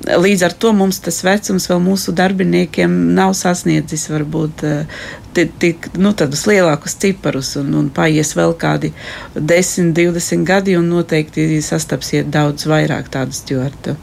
[0.07, 4.63] līdz ar to mums tas vecums vēl mūsu darbiniekiem nav sasniedzis varbūt
[5.33, 8.93] tik nu, tādus lielākus ciparus, un, un paies vēl kādi
[9.35, 13.97] 10, 20 gadi, un noteikti sastapsiet daudz vairāk tādu stjortu.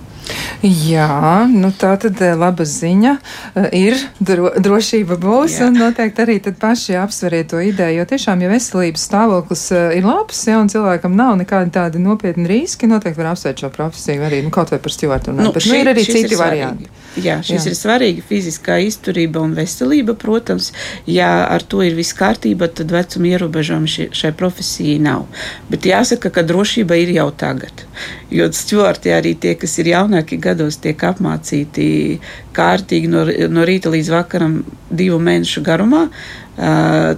[0.61, 5.69] Jā, nu tā tad eh, laba ziņa eh, ir, dro, drošība būs, jā.
[5.71, 10.07] un noteikti arī tad paši apsveriet to ideju, jo tiešām, ja veselības stāvoklis eh, ir
[10.07, 14.43] labs, ja un cilvēkam nav nekādi tādi nopietni riski, noteikti var apsvērt šo profesiju arī,
[14.45, 16.93] nu, kaut vai par stjortu runāt, nu, bet šī, nu, ir arī citi ir varianti.
[17.19, 17.73] Jā, šis jā.
[17.73, 20.71] ir svarīgi fiziskā izturība un veselība, protams,
[21.11, 25.25] ja ar to ir viss kārtība, tad vecuma ierobežojumi šai, šai profesijai nav.
[25.73, 27.83] Bet jāsaka, ka drošība ir jau tagad,
[28.31, 32.21] jo stjorti arī tie, kas ir jaunāki gados tiek apmācīti
[32.55, 36.07] kārtīgi no, no rīta līdz vakaram divu mēnešu garumā,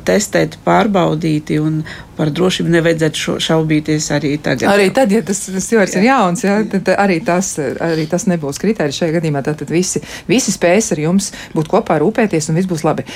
[0.06, 1.80] testēti, pārbaudīti un
[2.16, 4.68] par drošību nevajadzētu šaubīties arī tagad.
[4.70, 9.00] Arī tad, ja tas cilvēks ir jauns, ja, tad arī tas, arī tas nebūs kriterijs
[9.00, 9.42] šajā gadījumā.
[9.46, 13.06] Tad visi, visi spēs ar jums būt kopā, rūpēties un viss būs labi.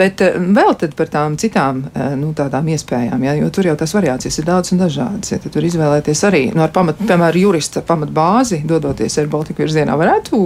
[0.00, 1.86] Bet vēl tad par tām citām
[2.20, 5.32] nu, tādām iespējām, ja, jo tur jau tās variācijas ir daudz un dažādas.
[5.32, 9.96] Ja, tad tur izvēlēties arī nu, ar pamat, piemēram, jurista pamatbāzi, dodoties ar Baltiku virzienā,
[10.00, 10.42] varētu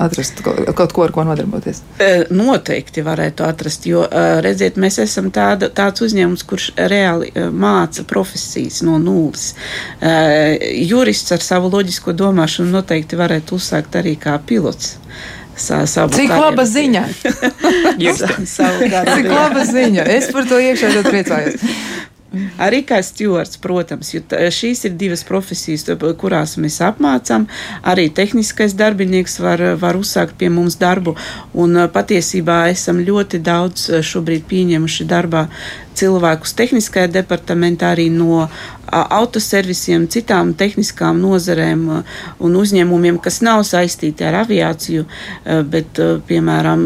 [0.00, 1.82] atrast kaut ko, ar ko nodarboties?
[2.02, 7.48] E, noteikti varētu atrast, jo e, redziet, mēs esam tāda, tāds uzņēmums, kurš reāli e,
[7.50, 9.52] māca profesijas no nulles.
[10.02, 14.96] Jurists ar savu loģisko domāšanu noteikti varētu uzsākt arī kā pilots.
[15.52, 16.40] Sa, Cik karjeru.
[16.40, 17.02] laba ziņa!
[18.00, 20.06] Cik laba ziņa!
[20.16, 21.66] Es par to iekšā ļoti priecājos.
[22.62, 25.84] Arī kā stewards, protams, jo šīs ir divas profesijas,
[26.20, 27.46] kurās mēs apmācām.
[27.84, 31.16] Arī tehniskais darbinieks var, var uzsākt pie mums darbu,
[31.54, 35.46] un patiesībā esam ļoti daudz šobrīd pieņemuši darbā
[35.98, 38.46] cilvēkus tehniskajā departamentā, arī no
[38.92, 41.84] autoservisiem, citām tehniskām nozarēm
[42.42, 45.06] un uzņēmumiem, kas nav saistīti ar aviāciju,
[45.72, 46.82] bet, piemēram,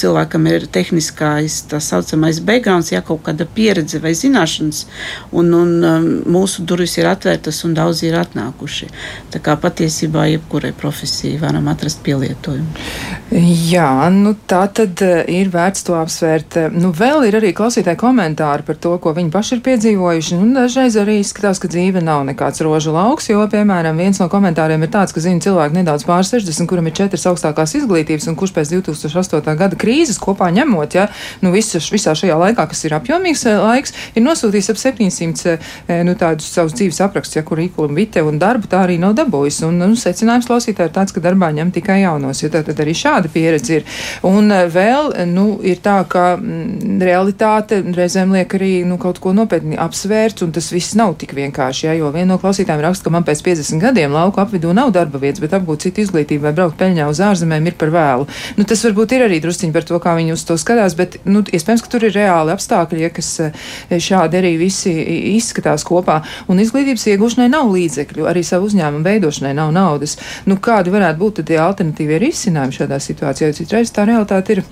[0.00, 4.84] cilvēkam ir tehniskais, tā saucamais backgrounds, ja kaut kāda pieredze vai zināšanas,
[5.32, 8.90] un, un mūsu durvis ir atvērtas un daudzi ir atnākuši.
[9.32, 12.84] Tā kā patiesībā jebkurai profesijai varam atrast pielietojumu.
[13.32, 16.58] Jā, nu tā tad ir vērts to apsvērt.
[16.76, 18.21] Nu, vēl ir arī klausītāji komentāri
[18.66, 20.38] par to, ko viņi paši ir piedzīvojuši.
[20.40, 24.82] Nu, dažreiz arī izskatās, ka dzīve nav nekāds rožu lauks, jo, piemēram, viens no komentāriem
[24.82, 28.54] ir tāds, ka zina cilvēku nedaudz pār 60, kuram ir četras augstākās izglītības un kurš
[28.56, 29.56] pēc 2008.
[29.58, 31.08] gada krīzes kopā ņemot, ja,
[31.42, 36.02] nu, visu, visā šajā laikā, kas ir apjomīgs eh, laiks, ir nosūtījis ap 700 eh,
[36.06, 39.16] nu, tādus savus dzīves aprakstus, ja kur īkulu un vite un darbu tā arī nav
[39.18, 39.62] dabūjis.
[39.68, 42.94] Un, nu, secinājums klausītāji ir tāds, ka darbā ņem tikai jaunos, jo tad, tad arī
[42.96, 43.86] šāda pieredze ir.
[44.28, 47.82] Un eh, vēl, nu, ir tā, ka m, mm, realitāte
[48.12, 51.86] reizēm liek arī nu, kaut ko nopietni apsvērt, un tas viss nav tik vienkārši.
[51.86, 55.18] Ja, jo viena no klausītājiem raksta, ka man pēc 50 gadiem lauku apvidū nav darba
[55.18, 58.28] vietas, bet apgūt citu izglītību vai braukt peļņā uz ārzemēm ir par vēlu.
[58.58, 61.42] Nu, tas varbūt ir arī drusciņi par to, kā viņi uz to skatās, bet nu,
[61.42, 63.62] iespējams, ka tur ir reāli apstākļi, ja, kas eh,
[63.96, 64.92] šādi arī visi
[65.32, 66.20] izskatās kopā.
[66.52, 70.18] Un izglītības iegūšanai nav līdzekļu, arī savu uzņēmumu veidošanai nav naudas.
[70.48, 73.52] Nu, kādi varētu būt tie alternatīvie risinājumi šādā situācijā?
[73.52, 74.64] Jo citreiz tā realitāte ir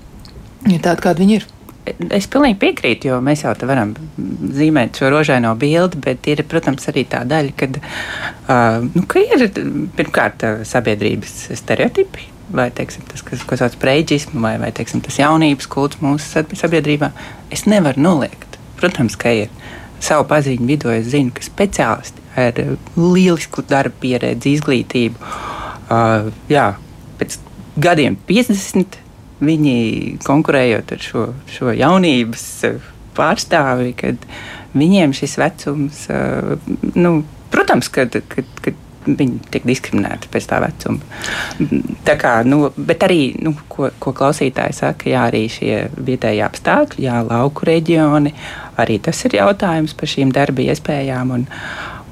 [0.77, 1.49] tāda, kāda viņi ir.
[2.13, 3.93] Es pilnīgi piekrītu, jo mēs jau te varam
[4.57, 9.47] zīmēt šo rožaino bildi, bet ir, protams, arī tā daļa, kad, uh, nu, ka ir
[9.97, 15.19] pirmkārt sabiedrības stereotipi, vai teiksim, tas, kas, ko sauc par preģismu, vai, vai teiksim, tas
[15.21, 17.11] jaunības kults mūsu sabiedrībā.
[17.53, 18.57] Es nevaru noliegt.
[18.79, 19.53] Protams, ka ir
[20.01, 22.57] savu paziņu vidū, es zinu, ka speciālisti ar
[22.95, 25.31] lielisku darba pieredzi, izglītību,
[25.91, 26.67] uh, jā,
[27.19, 27.37] pēc
[27.81, 29.00] gadiem 50
[29.41, 29.75] viņi
[30.25, 34.29] konkurējot ar šo, šo jaunības eh, pārstāvi, kad
[34.77, 36.55] viņiem šis vecums, eh,
[36.95, 40.99] nu, protams, kad, kad, kad viņi tiek diskriminēti pēc tā vecuma.
[42.05, 47.07] Tā kā, nu, bet arī, nu, ko, ko klausītāji saka, jā, arī šie vietējie apstākļi,
[47.07, 48.33] jā, lauku reģioni,
[48.81, 51.33] arī tas ir jautājums par šīm darba iespējām.
[51.37, 51.47] Un,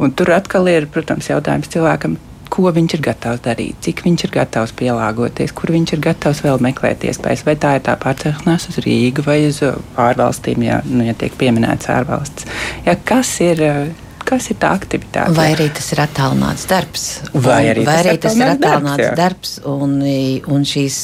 [0.01, 2.17] un tur atkal ir, protams, jautājums cilvēkam,
[2.53, 6.61] ko viņš ir gatavs darīt, cik viņš ir gatavs pielāgoties, kur viņš ir gatavs vēl
[6.65, 7.45] meklēt iespējas.
[7.47, 11.91] Vai tā ir tā pārcelšanās uz Rīgu vai uz ārvalstīm, ja, nu, ja tiek pieminēts
[11.93, 12.49] ārvalsts.
[12.87, 13.65] Ja, kas ir?
[14.29, 15.31] Kas ir tā aktivitāte?
[15.33, 17.05] Vai arī tas ir attālināts darbs?
[17.33, 19.95] Vai arī, vai arī tas, ir attālināts darbs, darbs un,
[20.53, 20.99] un šīs,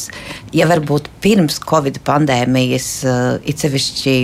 [0.54, 2.90] ja varbūt pirms Covid pandēmijas,
[3.50, 4.16] it sevišķi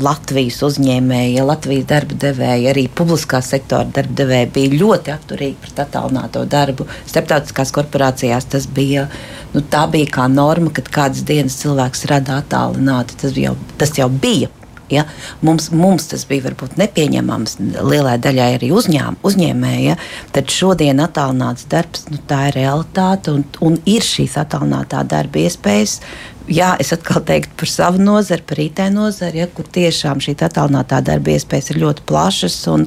[0.00, 6.44] Latvijas uzņēmēji, Latvijas darba devēji, arī publiskā sektora darba devēji bija ļoti atturīgi pret attālināto
[6.50, 6.88] darbu.
[7.10, 9.08] Starptautiskās korporācijās tas bija,
[9.54, 13.20] nu, tā bija kā norma, kad kādas dienas cilvēks rada attālināti.
[13.22, 14.50] Tas jau, tas jau bija
[14.90, 15.04] Ja?
[15.40, 17.56] Mums, mums tas bija varbūt nepieņemams
[17.86, 19.96] lielai daļai arī uzņēm, uzņēmēja.
[20.34, 26.00] Tad šodien attālināts darbs, nu, tā ir realitāte un, un ir šīs attālinātā darba iespējas
[26.50, 31.00] jā, es atkal teiktu par savu nozari, par IT nozari, ja, kur tiešām šī attālinātā
[31.06, 32.56] darba iespējas ir ļoti plašas.
[32.72, 32.86] Un,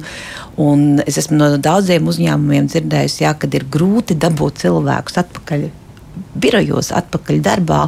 [0.60, 5.70] un es esmu no daudziem uzņēmumiem dzirdējusi, ja, kad ir grūti dabūt cilvēkus atpakaļ
[6.38, 7.84] birojos, atpakaļ darbā.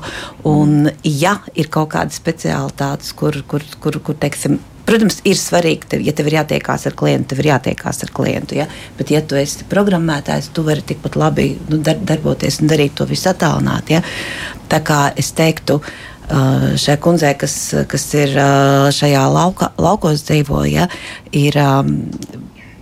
[0.48, 6.02] Un, ja ir kaut kādas speciālitātes, kur, kur, kur, kur teiksim, Protams, ir svarīgi, tev,
[6.06, 8.58] ja tev ir jātiekās ar klientu, tev ir jātiekās ar klientu.
[8.60, 8.68] Ja?
[8.98, 13.06] Bet, ja tu esi programmētājs, tu vari tikpat labi nu, dar, darboties un darīt to
[13.10, 13.96] visu attālināti.
[13.96, 14.04] Ja?
[14.70, 15.80] Tā kā es teiktu,
[16.82, 17.56] šai kundzei, kas,
[17.90, 18.34] kas ir
[18.94, 20.88] šajā lauka, laukos dzīvoja,
[21.38, 21.60] ir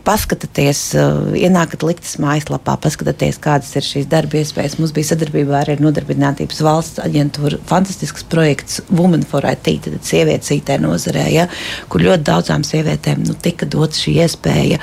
[0.04, 4.78] paskatieties, uh, ienākat liktas mājaslapā, paskatieties, kādas ir šīs darba iespējas.
[4.80, 10.52] Mums bija sadarbībā arī ar Nodarbinātības valsts aģentūru fantastisks projekts Women for IT, tad sievietes
[10.54, 11.48] IT nozarē, ja,
[11.88, 14.80] kur ļoti daudzām sievietēm nu, tika dot šī iespēja.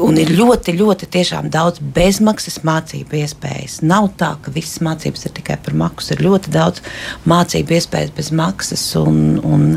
[0.00, 1.08] Un ir ļoti, ļoti
[1.52, 3.82] daudz bezmaksas mācību iespējas.
[3.84, 6.14] Nav tā, ka visas mācības ir tikai par maksu.
[6.14, 6.80] Ir ļoti daudz
[7.28, 8.84] mācību iespējas bez maksas.
[8.96, 9.76] Un, un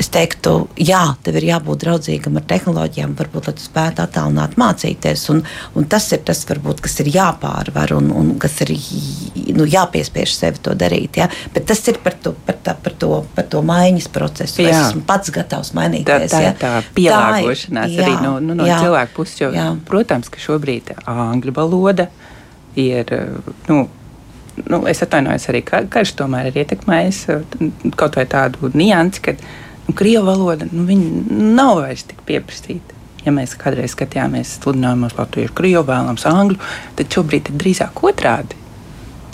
[0.00, 5.26] Es teiktu, jā, tev ir jābūt draudzīgam ar tehnoloģijām, varbūt, tu spētu attālināt mācīties.
[5.34, 5.42] Un,
[5.76, 8.72] un tas ir tas, varbūt, kas ir jāpārvar un, un kas ir
[9.52, 11.20] nu, jāpiespiež sevi to darīt.
[11.20, 11.28] Ja?
[11.52, 14.62] Bet tas ir par to, par tā, par to, par to maiņas procesu.
[14.64, 14.72] Jā.
[14.72, 16.30] Es esmu pats gatavs mainīties.
[16.32, 16.52] Tā, tā, ja?
[16.56, 19.42] tā pielāgošanās tā ir, arī jā, no, nu, no jā, cilvēku puses.
[19.44, 19.66] Jo, jā.
[19.88, 22.08] protams, ka šobrīd angļu valoda
[22.80, 23.12] ir.
[23.68, 23.84] Nu,
[24.64, 27.26] nu, es atvainojos arī, ka karš tomēr ir ietekmējis
[28.00, 29.36] kaut vai tādu niansi, ka
[29.92, 30.86] Nu, Krievu valoda nu,
[31.52, 32.96] nav vairs tik pieprasīta.
[33.26, 36.56] Ja mēs kādreiz skatījāmies sludinājumos, latviešu, krievu vēlams angļu,
[36.96, 38.56] tad šobrīd ir drīzāk otrādi.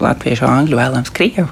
[0.02, 1.46] Latviešu angļu vēlams krievu.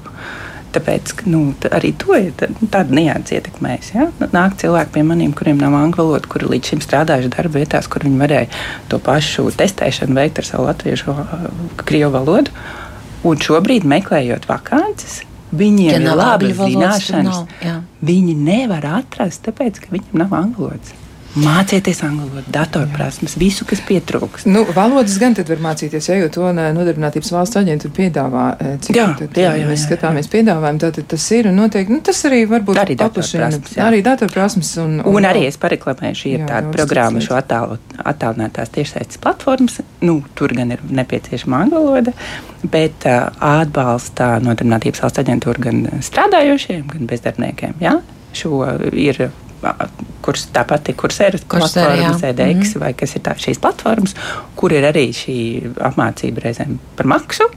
[0.75, 1.39] Tāpēc nu,
[1.71, 3.93] arī to ir tāda nianses ietekmējis.
[3.95, 4.09] Ja?
[4.35, 8.03] Nāk cilvēki pie maniem, kuriem nav angļu valoda, kuri līdz šim strādājuši darba vietās, kur
[8.03, 8.51] viņi varēja
[8.91, 11.15] to pašu testēšanu veikt ar savu latviešu,
[11.87, 12.51] krievu valodu.
[13.25, 17.43] Un šobrīd, meklējot vakances, Viņiem ja ir labi zināšanas.
[17.63, 21.06] Nav, viņi nevar atrast, tāpēc, ka viņiem nav angļu valodas.
[21.37, 24.47] Mācieties angļu valodu, datorprasmes, visu, kas pietrūkst.
[24.49, 28.45] Nu, valodas gan tad var mācīties, ja, jo to nodarbinātības valsts aģentūra piedāvā.
[28.57, 32.01] E, cik jā, tad, jā, jā, mēs skatāmies piedāvājumu, tātad tas ir un noteikti, nu,
[32.05, 33.51] tas arī varbūt arī paplašina.
[33.85, 34.73] Arī datorprasmes.
[34.81, 39.21] Un, un, un arī es pareklamēju, šī ir jā, tāda programma, šo attālu, attālinātās tiešsaistes
[39.23, 39.81] platformas.
[40.01, 42.13] Nu, tur gan ir nepieciešama angļu valoda,
[42.65, 43.27] bet uh,
[43.61, 47.77] atbalsta nodarbinātības valsts aģentūra gan strādājošiem, gan bezdarbniekiem.
[47.83, 47.99] Ja?
[48.37, 49.29] Šo ir
[50.25, 52.81] kuras tāpat ir kursēras platformas, EDX mm.
[52.83, 54.15] vai kas ir tā, šīs platformas,
[54.59, 55.37] kur ir arī šī
[55.89, 57.49] apmācība reizēm par maksu.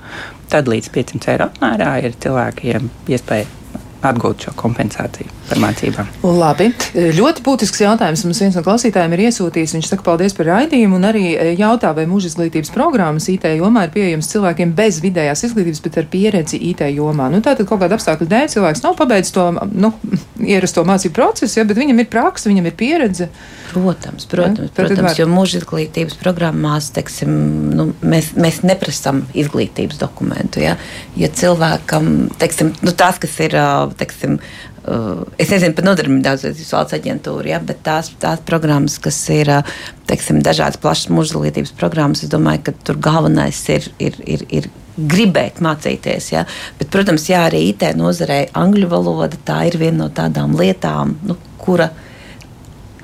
[0.51, 3.60] Tad līdz 500 eiro apmērā ir cilvēkiem iespēja
[4.07, 6.09] atgūt šo kompensāciju par mācībām.
[6.25, 6.71] Labi.
[6.95, 8.23] Ļoti būtisks jautājums.
[8.27, 9.75] Mums viens no klausītājiem ir iesūtījis.
[9.77, 13.87] Viņš saka, paldies par raidījumu un arī e, jautā, vai mūža izglītības programmas IT jomā
[13.87, 17.29] ir pieejams cilvēkiem bez vidējās izglītības, bet ar pieredzi IT jomā.
[17.33, 19.93] Nu, tātad kaut kāda apstākļa dēļ cilvēks nav pabeidzis to nu,
[20.55, 23.31] ierasto mācību procesu, ja, bet viņam ir praksa, viņam ir pieredze.
[23.71, 27.35] Protams, protams, ja, protams jo mūža izglītības programmās teiksim,
[27.77, 30.63] nu, mēs, mēs neprasām izglītības dokumentu.
[30.65, 30.75] Ja,
[31.19, 33.55] ja cilvēkam, teiksim, nu, tās, kas ir
[33.99, 34.37] teiksim,
[34.85, 39.79] uh, es nezinu par nodarbinātības valsts aģentūru, ja, bet tās, tās programmas, kas ir uh,
[40.11, 43.91] teiksim, dažādas plašas mūža izglītības programmas, es domāju, ka tur galvenais ir.
[43.99, 44.71] ir, ir, ir
[45.01, 46.27] gribēt mācīties.
[46.35, 46.43] Ja?
[46.77, 51.39] Bet, protams, jā, arī IT nozarē angļu valoda tā ir viena no tādām lietām, nu,
[51.63, 52.10] kura ir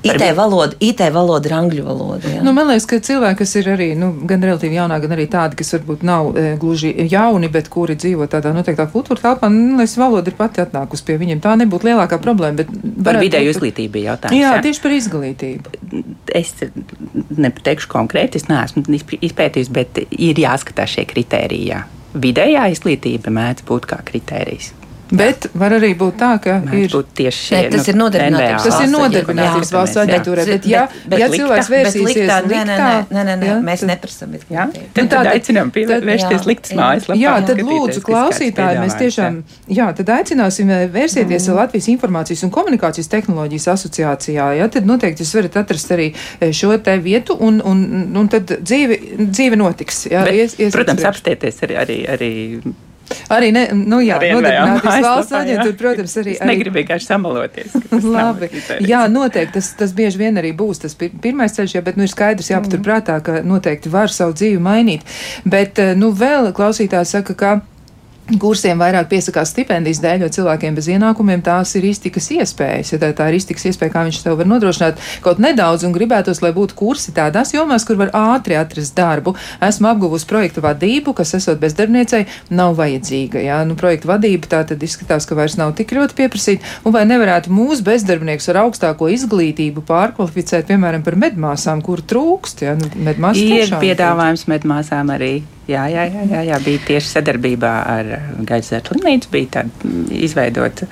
[0.07, 2.31] IT valoda, IT valoda ir angļu valoda.
[2.31, 2.43] Jā.
[2.45, 5.59] Nu, man liekas, ka cilvēki, kas ir arī nu, gan relatīvi jaunā, gan arī tādi,
[5.59, 9.97] kas varbūt nav e, gluži jauni, bet kuri dzīvo tādā noteiktā kultūra telpā, nu, liekas,
[10.01, 11.43] valoda ir pati atnākusi pie viņiem.
[11.43, 12.65] Tā nebūtu lielākā problēma.
[13.05, 14.39] Par vidēju izglītību jautājums.
[14.39, 15.75] Jā, jā, tieši par izglītību.
[16.37, 16.55] Es
[17.37, 18.85] nepateikšu konkrēti, es neesmu
[19.21, 21.71] izpētījis, bet ir jāskatās šie kriteriji.
[21.73, 21.85] Jā.
[22.17, 24.73] Vidējā izglītība mēdz būt kā kritērijs.
[25.07, 28.65] Bet var arī būt tā, ka Mēdz ir tieši šie, ne, tas nu, ir nodarbinātības
[28.67, 30.45] tas ir nodarbinātības valsts aģentūrā.
[30.49, 34.35] Bet, ja, bet, bet ja cilvēks vērsīsies liktā, nē, nē, nē, mēs neprasam.
[34.51, 37.07] Jā, tad, nu, tad aicinām pievērsties liktas mājas.
[37.15, 39.39] Jā, tad lūdzu klausītāji, mēs tiešām,
[39.77, 41.59] jā, tad aicināsim eh, vērsieties mm.
[41.61, 44.49] Latvijas informācijas un komunikācijas tehnoloģijas asociācijā.
[44.59, 48.57] Jā, tad noteikti jūs varat atrast arī eh, šo te vietu un, un, un tad
[48.59, 50.03] dzīve, dzīve notiks.
[50.11, 52.33] Jā, bet, ies, ies protams, apstieties arī, arī, arī
[53.33, 56.35] Arī, ne, nu jā, nodarbinātības valsts aģentūra, protams, arī.
[56.37, 57.75] Es negribu vienkārši samaloties.
[58.17, 58.49] Labi.
[58.87, 62.11] Jā, noteikti, tas, tas bieži vien arī būs tas pirmais ceļš, jā, bet nu ir
[62.11, 62.87] skaidrs jāpatur mm.
[62.87, 65.17] prātā, ka noteikti var savu dzīvi mainīt.
[65.47, 67.57] Bet, eh, nu, vēl klausītājs saka, ka
[68.35, 72.91] kursiem vairāk piesakās stipendijas dēļ, jo cilvēkiem bez ienākumiem tās ir iztikas iespējas.
[72.93, 76.41] Ja tā, tā ir iztikas iespēja, kā viņš tev var nodrošināt kaut nedaudz, un gribētos,
[76.43, 79.37] lai būtu kursi tādās jomās, kur var ātri atrast darbu.
[79.63, 83.41] Esmu apguvusi projektu vadību, kas, esot bezdarbniecei, nav vajadzīga.
[83.47, 83.61] Ja?
[83.67, 87.53] Nu, projektu vadība tā tad izskatās, ka vairs nav tik ļoti pieprasīta, un vai nevarētu
[87.53, 92.65] mūsu bezdarbniekus ar augstāko izglītību pārkvalificēt, piemēram, par medmāsām, kur trūkst.
[92.67, 92.75] Ja?
[92.79, 92.91] Nu,
[93.39, 95.37] ir piedāvājums medmāsām arī.
[95.67, 98.11] Jā, jā, jā, jā, jā, bija tieši sadarbībā ar
[98.47, 100.87] Gaisa slimnīcu, bija tāda izveidota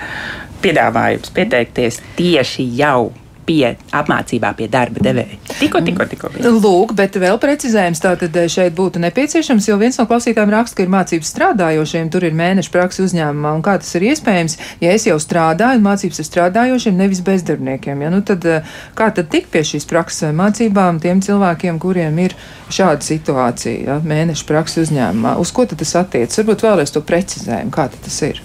[0.63, 3.13] piedāvājums pieteikties tieši jau
[3.45, 5.37] pie apmācībā pie darba devēja.
[5.59, 6.31] Tikko, tikko, tikko.
[6.45, 10.85] Lūk, bet vēl precizējums tātad eh, šeit būtu nepieciešams, jo viens no klausītājiem raksta, ka
[10.85, 15.07] ir mācības strādājošiem, tur ir mēneša praksa uzņēmumā, un kā tas ir iespējams, ja es
[15.07, 18.03] jau strādāju, un mācības ir strādājošiem, nevis bezdarbniekiem.
[18.05, 18.11] Ja?
[18.13, 22.37] Nu, tad, eh, kā tad tikt pie šīs prakses vai mācībām tiem cilvēkiem, kuriem ir
[22.73, 24.01] šāda situācija, ja?
[24.03, 25.37] mēneša praksa uzņēmumā?
[25.41, 26.41] Uz ko tad tas attiecas?
[26.41, 28.41] Varbūt vēlreiz to precizējumu, kā tas ir.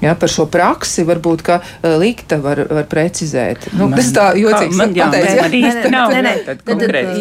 [0.00, 3.68] Ja, par šo praksi varbūt ka uh, likta var, var precizēt.
[3.74, 5.32] Nu, man, tas tā jocīgs man, jā, jā.
[6.46, 6.62] tad,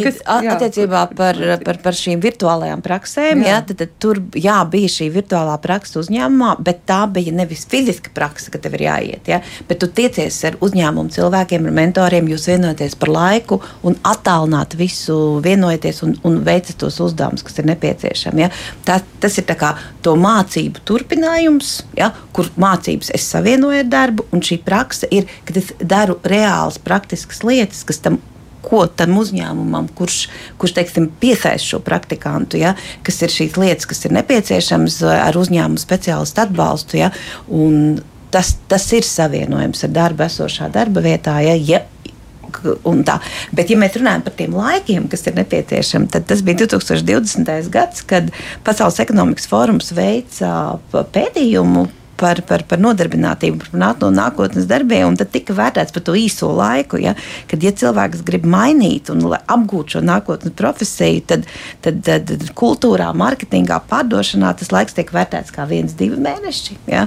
[0.06, 0.22] kas,
[0.56, 3.52] attiecībā par, par, par šīm virtuālajām praksēm, jā.
[3.54, 8.14] Jā, tad, tad tur jā, bija šī virtuālā praksa uzņēmumā, bet tā bija nevis fiziska
[8.16, 12.48] praksa, ka tev ir jāiet, ja, bet tu tiecies ar uzņēmumu cilvēkiem, ar mentoriem, jūs
[12.52, 18.46] vienojaties par laiku un attālināt visu, vienojaties un, un veicat tos uzdevumus, kas ir nepieciešami.
[18.46, 18.52] Ja.
[18.88, 19.74] Tā, tas ir tā kā
[20.06, 25.30] to mācību turpinājums, ja, kur mācību mācības es savienoju ar darbu, un šī praksa ir,
[25.45, 28.22] kad es daru reālas, praktiskas lietas, kas tam
[28.65, 30.20] ko tam uzņēmumam, kurš,
[30.59, 32.76] kurš teiksim, piesaista šo praktikantu, ja,
[33.07, 36.99] kas ir šīs lietas, kas ir nepieciešamas ar uzņēmumu speciālistu atbalstu.
[36.99, 37.11] Ja,
[38.34, 41.39] tas, tas ir savienojums ar darbu esošā darba vietā.
[41.45, 41.86] Ja, ja,
[43.53, 47.70] Bet, ja mēs runājam par tiem laikiem, kas ir nepieciešami, tad tas bija 2020.
[47.70, 48.32] gads, kad
[48.65, 51.86] Pasaules ekonomikas fórums veica pētījumu
[52.20, 56.99] par, par, par nodarbinātību, par nākotnes darbiem, tad tika vērtēts par to īso laiku.
[57.01, 57.15] Ja,
[57.49, 61.47] kad ja cilvēks grib mainīt un apgūt šo nākotnes profesiju, tad,
[61.86, 66.80] tad, tad, tad kultūrā, mārketingā, pārdošanā tas laiks tiek vērtēts kā viens, divi mēneši.
[66.91, 67.05] Ja,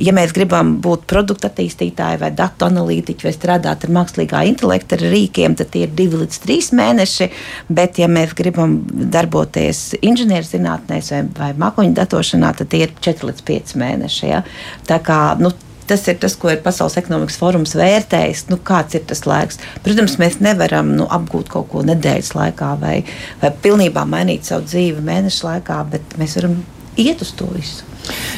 [0.00, 5.58] ja mēs gribam būt produktu attīstītāji vai datu analītiķi vai strādāt ar mākslīgā intelekta rīkiem,
[5.58, 7.30] tad tie ir divi līdz trīs mēneši.
[7.74, 13.44] Bet, ja mēs gribam darboties inženierzinātnēs vai, vai mākoņu datošanā, tad tie ir 4 līdz
[13.50, 14.24] 5 mēneši.
[14.30, 14.42] Ja.
[14.88, 15.52] Tā kā, nu,
[15.84, 18.46] Tas ir tas, ko ir Pasaules ekonomikas forums vērtējis.
[18.48, 19.58] Nu, kāds ir tas laiks?
[19.84, 22.94] Protams, mēs nevaram nu, apgūt kaut ko nedēļas laikā vai,
[23.42, 26.56] vai pilnībā mainīt savu dzīvi mēneša laikā, bet mēs varam
[26.96, 27.84] iet uz to visu.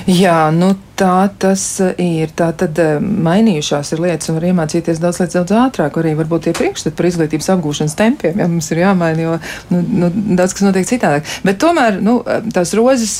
[0.05, 1.62] Jā, nu tā tas
[2.01, 2.32] ir.
[2.36, 5.99] Tā tad eh, mainījušās ir lietas un var iemācīties daudz lietas daudz ātrāk.
[6.01, 9.34] Arī varbūt tie priekšstati par izglītības apgūšanas tempiem, ja mums ir jāmaina, jo
[9.72, 11.28] nu, nu, daudz kas notiek citādāk.
[11.47, 12.18] Bet tomēr nu,
[12.55, 13.18] tās rozes,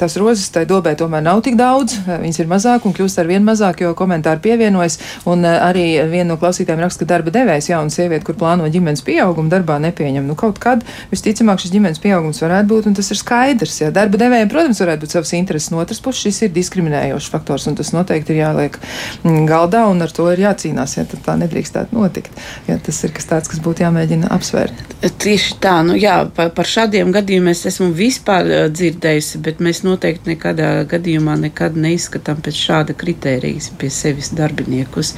[0.00, 1.96] tās rozes tai dobē tomēr nav tik daudz.
[2.08, 5.00] Viņas ir mazāk un kļūst ar vien mazāk, jo komentāri pievienojas.
[5.30, 9.52] Un arī viena no klausītājiem raksta, ka darba devējs jauna sieviete, kur plāno ģimenes pieaugumu,
[9.52, 10.28] darbā nepieņem.
[10.28, 13.80] Nu, kaut kad visticamāk šis ģimenes pieaugums varētu būt, un tas ir skaidrs.
[13.80, 15.72] Ja darba devējiem, protams, varētu būt savas intereses.
[15.72, 18.78] No otras puses, šis ir diskriminējošs faktors, un tas noteikti ir jāliek
[19.24, 22.44] mm, galdā, un ar to ir jācīnās, ja tā nedrīkstētu notikt.
[22.68, 24.94] Ja tas ir kas tāds, kas būtu jāmēģina apsvērt.
[25.24, 30.32] Tieši tā, nu jā, par, par šādiem gadījumiem es esmu vispār dzirdējusi, bet mēs noteikti
[30.32, 35.14] nekādā gadījumā nekad neizskatām pēc šāda kritērijas pie sevis darbiniekus.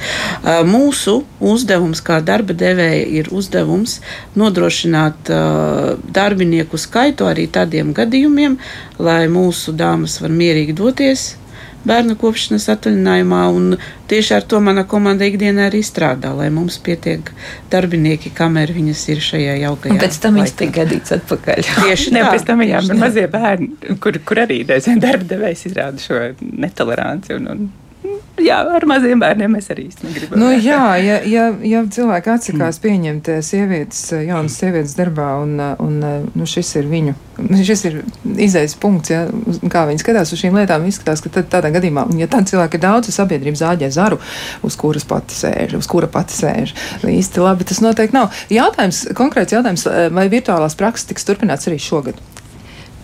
[0.67, 3.99] Mūsu uzdevums kā darba devēja ir uzdevums
[4.37, 5.31] nodrošināt
[6.13, 8.57] darbinieku skaitu arī tādiem gadījumiem,
[8.99, 10.86] lai mūsu dāmas var mierīgi doties
[11.87, 13.77] bērnu kopšanas atvaļinājumā, un
[14.11, 17.31] tieši ar to mana komanda ikdienā arī strādā, lai mums pietiek
[17.71, 19.95] darbinieki, kamēr viņas ir šajā jaukajā.
[19.95, 21.63] Un pēc tam viņas tiek gadīts atpakaļ.
[21.87, 22.17] Tieši tā.
[22.17, 23.71] Ne, pēc tam ir mazie bērni,
[24.03, 27.67] kur, kur arī reizēm darba devējs izrāda šo netoleranci un, un
[28.41, 30.39] jā, ar maziem bērniem mēs arī īsti negribam.
[30.41, 35.55] Nu, jā, ja, ja, ja cilvēki atsakās pieņemt eh, sievietes, eh, jaunas sievietes darbā, un,
[35.63, 35.97] eh, un
[36.37, 37.15] nu, šis ir viņu,
[37.69, 37.99] šis ir
[38.47, 39.25] izējas punkts, ja,
[39.73, 42.79] kā viņi skatās uz šīm lietām, izskatās, ka tad, tādā gadījumā, un ja tādi cilvēki
[42.79, 44.21] ir daudz, sabiedrība zāģē zaru,
[44.67, 46.75] uz kuras pati sēž, uz kura pati sēž,
[47.07, 48.33] īsti labi tas noteikti nav.
[48.53, 52.19] Jautājums, konkrēts jautājums, vai virtuālās prakses tiks turpināts arī šogad?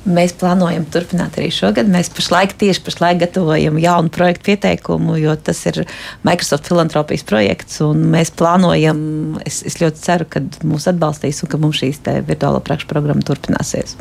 [0.03, 1.87] Mēs plānojam turpināt arī šogad.
[1.87, 5.85] Mēs pašlaik tieši pašlaik gatavojam jaunu projektu pieteikumu, jo tas ir
[6.27, 7.79] Microsoft filantropijas projekts.
[7.95, 8.99] Mēs plānojam,
[9.47, 13.95] es, es ļoti ceru, ka mūs atbalstīs un ka mums šīs virtuālā prakšu programma turpināsies.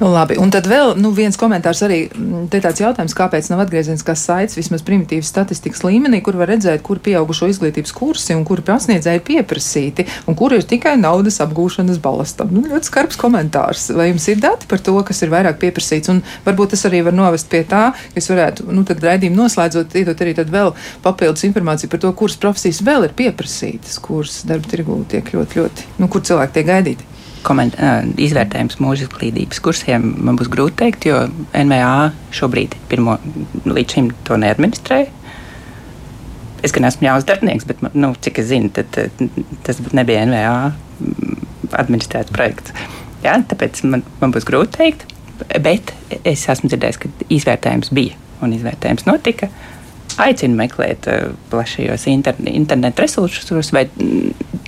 [0.00, 2.06] Nu, labi, un tad vēl nu, viens komentārs arī.
[2.10, 6.82] mm, Te tāds jautājums, kāpēc nav atgriezeniskās saites vismaz primitīvas statistikas līmenī, kur var redzēt,
[6.86, 12.52] kur pieaugušo izglītības kursi un kuri prasniedzēji pieprasīti, un kur ir tikai naudas apgūšanas balastam.
[12.54, 13.88] Nu, ļoti skarbs komentārs.
[13.96, 16.12] Vai jums ir dati par to, kas ir vairāk pieprasīts?
[16.12, 19.96] Un varbūt tas arī var novest pie tā, ka es varētu, nu, tad raidījumu noslēdzot,
[19.98, 20.72] iedot arī tad vēl
[21.04, 25.92] papildus informāciju par to, kuras profesijas vēl ir pieprasītas, kuras darba tirgū tiek ļoti, ļoti,
[26.00, 27.15] nu, kur cilvēki tiek gaidīti.
[27.46, 27.76] Koment,
[28.18, 31.20] izvērtējums mūža izglītības kursiem man būs grūti pateikt, jo
[31.54, 33.18] NVA šobrīd pirmo,
[33.68, 35.12] līdz šim to neadministrēja.
[36.66, 38.96] Es gan esmu jauns darbinieks, bet, nu, cik es zinu, tad,
[39.66, 40.56] tas nebija NVA
[41.78, 42.74] administrēts projekts.
[43.22, 45.06] Jā, tāpēc man, man būs grūti pateikt,
[45.62, 45.94] bet
[46.24, 49.50] es esmu dzirdējis, ka izvērtējums bija un izvērtējums notika.
[50.22, 51.06] Aicinu meklēt
[51.52, 54.62] plašajos interne, internetu resursos vai mm,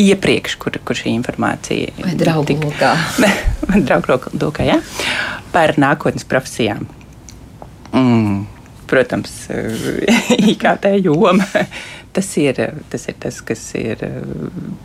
[0.00, 2.94] iepriekš, kur, kur šī informācija Vai draugu lokā.
[3.86, 4.78] draugu lokā, jā,
[5.54, 6.86] par nākotnes profesijām.
[7.94, 8.44] Mm,
[8.90, 9.34] protams,
[10.54, 11.46] IKT joma.
[12.14, 12.58] Tas ir,
[12.92, 13.98] tas ir tas, kas ir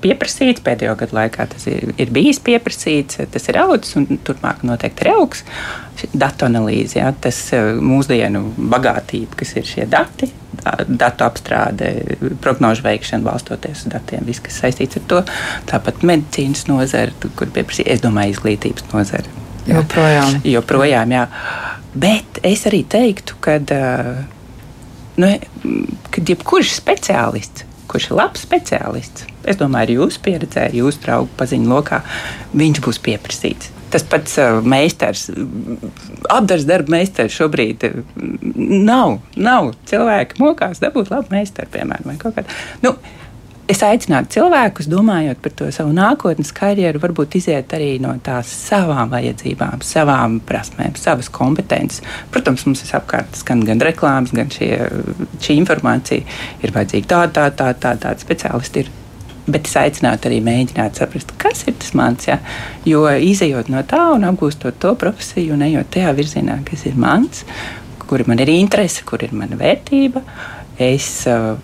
[0.01, 1.45] pieprasīts pēdējo gadu laikā.
[1.51, 5.43] Tas ir, ir bijis pieprasīts, tas ir augs un turpmāk noteikti ir augs.
[6.15, 10.29] Datu analīze, jā, tas eh, mūsdienu bagātība, kas ir šie dati,
[10.63, 11.91] da- datu apstrāde,
[12.41, 15.21] prognožu veikšana, balstoties uz datiem, viss, kas saistīts ar to.
[15.69, 19.37] Tāpat medicīnas nozare, kur pieprasīja, es domāju, izglītības nozare.
[19.67, 19.83] Jā.
[19.83, 20.39] Joprojām.
[20.49, 21.27] Joprojām, jā.
[21.99, 23.59] Bet es arī teiktu, ka
[25.19, 25.33] nu,
[26.13, 31.71] kad jebkurš speciālists, kurš ir labs speciālists, es domāju, ar jūsu pieredzē, jūsu draugu paziņu
[31.71, 32.01] lokā,
[32.57, 33.73] viņš būs pieprasīts.
[33.89, 35.25] Tas pats uh, meistars,
[36.29, 37.95] apgabals darba meistars šobrīd uh,
[38.85, 39.17] nav.
[39.33, 39.71] nav.
[39.89, 42.59] Cilvēki mokās dabūt labu meistaru, piemēram, vai kaut kādu.
[42.85, 42.93] Nu,
[43.69, 49.11] es aicinātu cilvēkus, domājot par to savu nākotnes karjeru, varbūt iziet arī no tās savām
[49.13, 52.03] vajadzībām, savām prasmēm, savas kompetences.
[52.33, 54.73] Protams, mums ir apkārt gan, gan reklāmas, gan šie,
[55.43, 56.25] šī informācija.
[56.63, 58.85] Ir vajadzīga tāda, tāda, tāda, tāda, tāda speciālisti.
[58.85, 58.95] Ir.
[59.49, 62.27] Bet es aicinātu arī mēģināt saprast, kas ir tas mans.
[62.29, 62.37] Ja?
[62.85, 67.41] Jo izējot no tā un apgūstot to profesiju un ejot tajā virzienā, kas ir mans,
[68.05, 70.21] kur man ir interese, kur ir mana vērtība,
[70.79, 71.57] es, uh,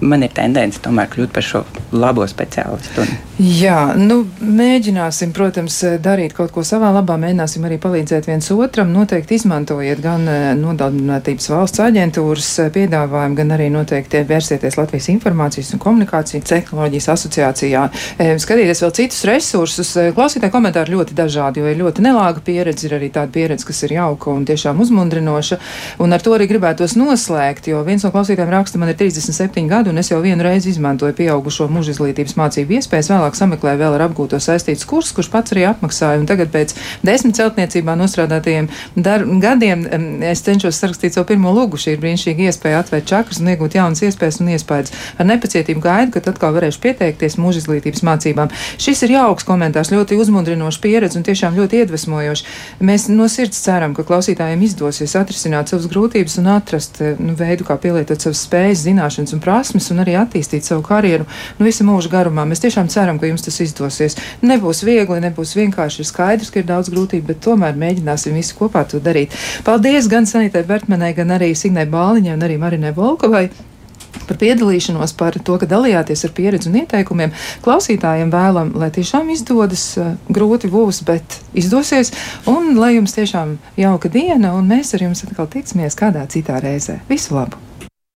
[0.00, 3.04] man ir tendence tomēr kļūt par šo labo speciālistu.
[3.42, 8.92] Jā, nu, mēģināsim, protams, darīt kaut ko savā labā, mēģināsim arī palīdzēt viens otram.
[8.94, 15.72] Noteikti izmantojiet gan eh, nodarbinātības valsts aģentūras eh, piedāvājumu, gan arī noteikti vērsieties Latvijas informācijas
[15.74, 17.86] un komunikācijas tehnoloģijas asociācijā.
[18.18, 19.90] Eh, Skatieties vēl citus resursus.
[20.14, 23.96] Klausītāji komentāri ļoti dažādi, jo ir ļoti nelāga pieredze, ir arī tāda pieredze, kas ir
[23.96, 25.58] jauka un tiešām uzmundrinoša.
[26.04, 29.90] Un ar to arī gribētos noslēgt, jo viens no klausītājiem raksta, man ir 37 gadi,
[29.90, 34.04] un es jau vienu reizi izmantoju pieaugušo mūža izglītības mācību iespējas, vēlāk sameklēju vēl ar
[34.06, 36.20] apgūto saistīts kurs, kurš pats arī apmaksāja.
[36.22, 38.68] Un tagad pēc desmit celtniecībā nostrādātajiem
[39.42, 41.80] gadiem em, es cenšos sarakstīt savu pirmo lūgu.
[41.80, 44.94] Šī ir brīnišķīga iespēja atvērt čakras un iegūt jaunas iespējas un iespējas.
[45.18, 48.52] Ar nepacietību gaidu, kad atkal varēšu pieteikties mūža izglītības mācībām.
[48.82, 52.44] Šis ir jauks komentārs, ļoti uzmundrinošs pieredze un tiešām ļoti iedvesmojošs.
[52.84, 57.66] Mēs no sirds ceram, ka klausītājiem izdosies atrisināt savas grūtības un atrast eh, nu, veidu,
[57.66, 61.26] kā pielietot savas spējas, zināšanas un prasmes un arī attīstīt savu karjeru
[61.58, 62.44] nu, visu mūžu garumā.
[62.48, 64.18] Mēs tiešām ceram, ka jums tas izdosies.
[64.44, 66.02] Nebūs viegli, nebūs vienkārši.
[66.02, 69.32] Ir skaidrs, ka ir daudz grūtību, bet tomēr mēģināsim visi kopā to darīt.
[69.64, 73.48] Paldies gan Sanitai Bertmanai, gan arī Signai Bāliņai un arī Marinai Volkovai
[74.28, 77.32] par piedalīšanos, par to, ka dalījāties ar pieredzi un ieteikumiem.
[77.64, 82.12] Klausītājiem vēlam, lai tiešām izdodas, eh, grūti būs, bet izdosies,
[82.46, 87.00] un lai jums tiešām jauka diena, un mēs ar jums atkal tiksimies kādā citā reizē.
[87.08, 87.71] Visu labu!